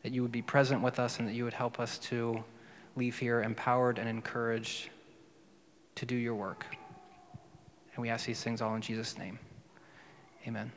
that 0.02 0.12
you 0.12 0.22
would 0.22 0.32
be 0.32 0.42
present 0.42 0.82
with 0.82 0.98
us 0.98 1.18
and 1.18 1.28
that 1.28 1.34
you 1.34 1.44
would 1.44 1.54
help 1.54 1.78
us 1.78 1.98
to 1.98 2.42
leave 2.96 3.18
here 3.18 3.40
empowered 3.40 3.98
and 3.98 4.08
encouraged 4.08 4.90
to 5.94 6.06
do 6.06 6.16
your 6.16 6.34
work. 6.34 6.66
And 7.94 8.02
we 8.02 8.08
ask 8.08 8.26
these 8.26 8.42
things 8.42 8.60
all 8.60 8.74
in 8.74 8.80
Jesus' 8.80 9.16
name. 9.16 9.38
Amen. 10.46 10.72